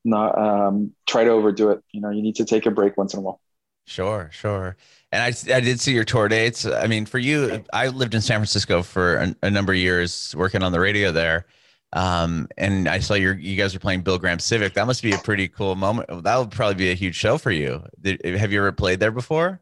[0.05, 1.83] not um, try to overdo it.
[1.91, 3.39] You know, you need to take a break once in a while.
[3.85, 4.75] Sure, sure.
[5.11, 6.65] And I, I did see your tour dates.
[6.65, 10.35] I mean, for you, I lived in San Francisco for a, a number of years
[10.35, 11.45] working on the radio there.
[11.91, 14.75] Um, and I saw your, you guys were playing Bill Graham Civic.
[14.75, 16.23] That must be a pretty cool moment.
[16.23, 17.83] That would probably be a huge show for you.
[17.99, 19.59] Did, have you ever played there before?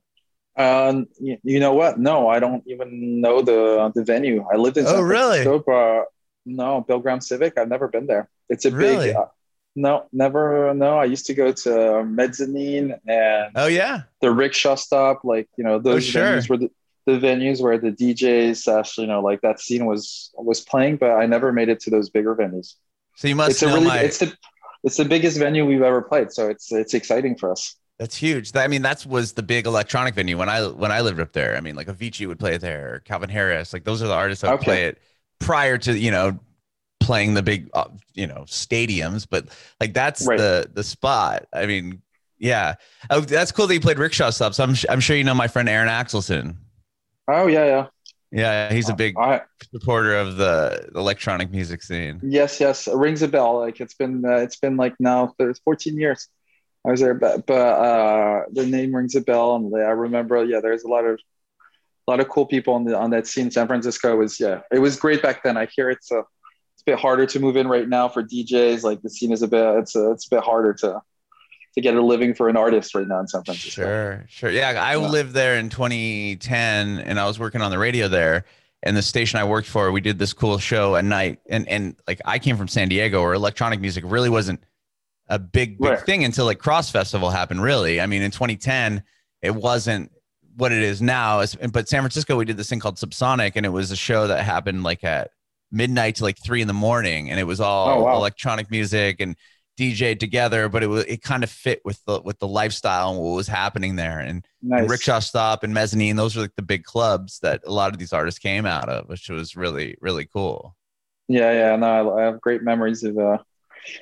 [0.57, 1.99] Um, you, you know what?
[1.99, 4.43] No, I don't even know the the venue.
[4.51, 5.43] I lived in Oh, San really?
[5.43, 6.05] Francisco, but
[6.45, 7.57] no, Bill Graham Civic.
[7.57, 8.27] I've never been there.
[8.49, 9.07] It's a Really?
[9.07, 9.15] big.
[9.15, 9.25] Uh,
[9.77, 10.73] no, never.
[10.75, 14.03] No, I used to go to um, Mezzanine and Oh yeah.
[14.21, 15.23] the rickshaw stop.
[15.25, 16.41] Like you know, oh, those Oh, sure.
[16.41, 16.71] venues were the,
[17.05, 20.97] the venues where the DJs, slash, uh, you know, like that scene was was playing.
[20.97, 22.75] But I never made it to those bigger venues.
[23.15, 23.85] So you must It's know really.
[23.85, 24.35] my, It's the.
[24.83, 27.75] It's the biggest venue we've ever played, so it's it's exciting for us.
[27.99, 28.55] That's huge.
[28.55, 31.55] I mean, that was the big electronic venue when I when I lived up there.
[31.57, 33.73] I mean, like Avicii would play there, Calvin Harris.
[33.73, 35.01] Like those are the artists that would play it
[35.39, 36.39] prior to you know
[37.07, 39.25] playing the big uh, you know stadiums.
[39.29, 39.47] But
[39.79, 40.37] like that's Right.
[40.37, 41.47] the the spot.
[41.53, 42.01] I mean,
[42.37, 42.75] yeah.
[43.09, 44.53] Oh, that's cool that you played rickshaw stop.
[44.53, 46.55] So I'm I'm sure you know my friend Aaron Axelson.
[47.27, 47.87] Oh yeah, yeah.
[48.29, 49.41] Yeah, he's a big I,
[49.71, 52.19] supporter of the electronic music scene.
[52.21, 53.59] Yes, yes, it rings a bell.
[53.59, 56.27] Like it's been, uh, it's been like now there's 14 years.
[56.85, 60.43] I was there, but but uh, the name rings a bell, and I remember.
[60.43, 61.19] Yeah, there's a lot of,
[62.07, 63.49] a lot of cool people on the on that scene.
[63.49, 65.55] San Francisco was yeah, it was great back then.
[65.55, 66.23] I hear it's a
[66.87, 68.81] bit harder to move in right now for DJs.
[68.83, 71.01] Like the scene is a bit, it's a, it's a bit harder to,
[71.75, 73.83] to get a living for an artist right now in San Francisco.
[73.83, 74.49] Sure, sure.
[74.49, 75.07] Yeah, I Yeah.
[75.09, 78.45] lived there in 2010, and I was working on the radio there.
[78.83, 81.39] And the station I worked for, we did this cool show at night.
[81.49, 84.63] And and like I came from San Diego, where electronic music really wasn't
[85.27, 85.99] a big big Right.
[85.99, 87.61] thing until like CRSSD Festival happened.
[87.63, 89.03] Really, I mean, in 2010,
[89.41, 90.11] it wasn't
[90.55, 91.43] what it is now.
[91.71, 94.43] But San Francisco, we did this thing called Subsonic, and it was a show that
[94.43, 95.31] happened like at
[95.71, 98.15] midnight to like three in the morning, and it was all Oh, wow.
[98.15, 99.35] electronic music and
[99.77, 100.69] DJ together.
[100.69, 103.47] But it was it kind of fit with the with the lifestyle and what was
[103.47, 104.19] happening there.
[104.19, 104.81] And, Nice.
[104.81, 107.99] and Rickshaw Stop and Mezzanine, those were like the big clubs that a lot of
[107.99, 110.75] these artists came out of, which was really really cool.
[111.27, 113.39] Yeah, yeah, no, I, I have great memories of uh,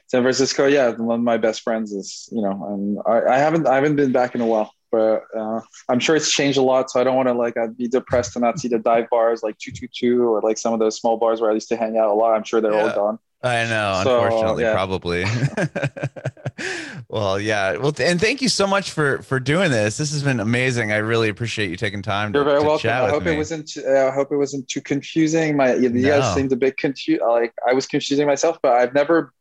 [0.08, 0.68] San Francisco.
[0.68, 3.96] Yeah, one of my best friends is, you know, and I, I haven't, I haven't
[3.96, 4.72] been back in a while.
[4.92, 6.90] But uh, I'm sure it's changed a lot.
[6.92, 9.44] So I don't want to like I'd be depressed to not see the dive bars
[9.44, 11.76] like two two two or like some of those small bars where I used to
[11.78, 12.34] hang out a lot.
[12.34, 12.90] I'm sure they're Yeah.
[12.90, 13.20] all gone.
[13.44, 14.74] I know, So, unfortunately, yeah.
[14.74, 15.24] probably.
[17.10, 17.78] well, yeah.
[17.78, 19.98] Well, and thank you so much for for doing this.
[19.98, 20.92] This has been amazing.
[20.92, 22.82] I really appreciate you taking time to, You're very to welcome.
[22.90, 23.34] chat I hope me.
[23.34, 23.70] it wasn't.
[23.78, 25.58] Uh, I hope it wasn't too confusing.
[25.58, 26.10] My you No.
[26.20, 27.22] guys seemed a bit confused.
[27.28, 29.32] Like I was confusing myself, but I've never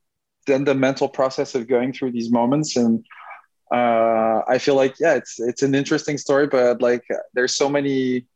[0.47, 3.05] done the mental process of going through these moments, and
[3.73, 7.05] uh, I feel like yeah, it's it's an interesting story, but like
[7.35, 8.27] there's so many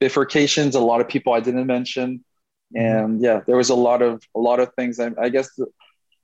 [0.00, 0.74] bifurcations.
[0.74, 2.24] A lot of people I didn't mention,
[2.74, 5.00] and yeah, there was a lot of a lot of things.
[5.00, 5.66] I, I guess the,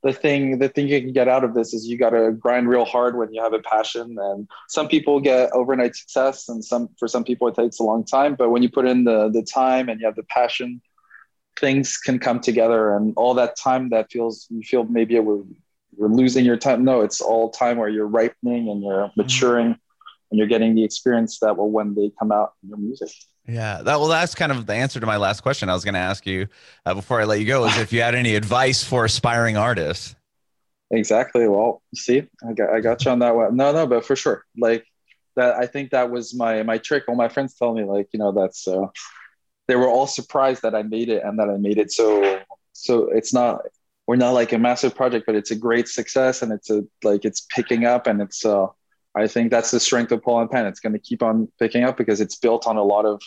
[0.02, 2.68] the thing the thing you can get out of this is you got to grind
[2.68, 4.16] real hard when you have a passion.
[4.20, 8.04] And some people get overnight success, and some for some people it takes a long
[8.04, 8.36] time.
[8.36, 10.80] But when you put in the the time and you have the passion,
[11.58, 12.94] things can come together.
[12.96, 15.44] And all that time that feels you feel maybe it was
[15.98, 16.84] you're losing your time.
[16.84, 19.76] No, it's all time where you're ripening and you're maturing
[20.30, 23.10] and you're getting the experience that will one day come out in your music.
[23.46, 25.68] Yeah, that well, that's kind of the answer to my last question.
[25.68, 26.46] I was going to ask you
[26.86, 30.14] uh, before I let you go is if you had any advice for aspiring artists.
[30.92, 31.48] Exactly.
[31.48, 33.56] Well, see, I got I got you on that one.
[33.56, 34.84] No, no, but for sure, like
[35.36, 35.56] that.
[35.56, 37.04] I think that was my my trick.
[37.08, 38.86] All my friends tell me, like you know, that's uh,
[39.68, 41.90] they were all surprised that I made it and that I made it.
[41.90, 42.40] So
[42.72, 43.62] so it's not
[44.06, 47.24] we're not like a massive project, but it's a great success and it's a like
[47.24, 48.66] it's picking up and it's uh
[49.14, 50.66] I think that's the strength of Polo and Pan.
[50.66, 53.20] It's going to keep on picking up because it's built on a lot of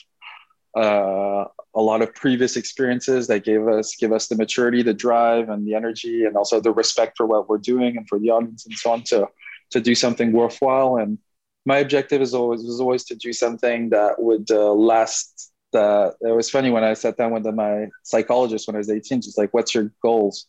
[0.75, 5.49] uh, a lot of previous experiences that gave us give us the maturity, the drive,
[5.49, 8.65] and the energy, and also the respect for what we're doing and for the audience
[8.65, 9.27] and so on to
[9.71, 10.97] to do something worthwhile.
[10.97, 11.17] And
[11.65, 15.51] my objective is always was always to do something that would uh, last.
[15.71, 19.21] That it was funny when I sat down with my psychologist when I was 18.
[19.21, 20.47] She's like, "What's your goals?"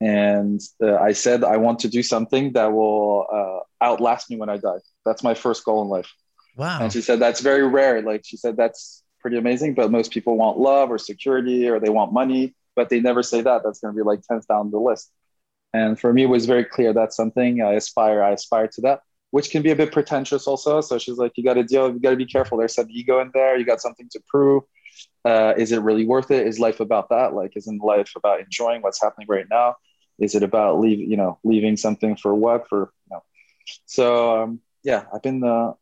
[0.00, 4.48] And uh, I said, "I want to do something that will uh, outlast me when
[4.48, 4.78] I die.
[5.04, 6.12] That's my first goal in life."
[6.58, 6.80] Wow.
[6.82, 8.02] And she said, that's very rare.
[8.02, 9.74] Like she said, that's pretty amazing.
[9.74, 13.40] But most people want love or security or they want money, but they never say
[13.40, 13.62] that.
[13.64, 15.10] That's going to be like 10th down the list.
[15.72, 18.22] And for me, it was very clear that's something I aspire.
[18.24, 20.80] I aspire to that, which can be a bit pretentious also.
[20.80, 22.58] So she's like, you got to deal, you got to be careful.
[22.58, 23.56] There's some ego in there.
[23.56, 24.64] You got something to prove.
[25.24, 26.44] Uh, is it really worth it?
[26.44, 27.34] Is life about that?
[27.34, 29.76] Like, isn't life about enjoying what's happening right now?
[30.18, 32.68] Is it about leave, you know, leaving something for what?
[32.68, 33.22] For you know.
[33.86, 35.72] So um, yeah, I've been uh,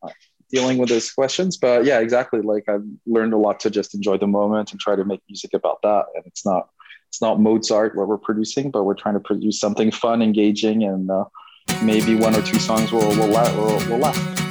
[0.51, 2.41] dealing with those questions, but yeah, exactly.
[2.41, 5.53] Like I've learned a lot to just enjoy the moment and try to make music
[5.53, 6.05] about that.
[6.15, 6.69] And it's not
[7.09, 11.09] it's not Mozart what we're producing, but we're trying to produce something fun, engaging, and
[11.09, 11.25] uh,
[11.83, 14.46] maybe one or two songs will will, la- will, will last.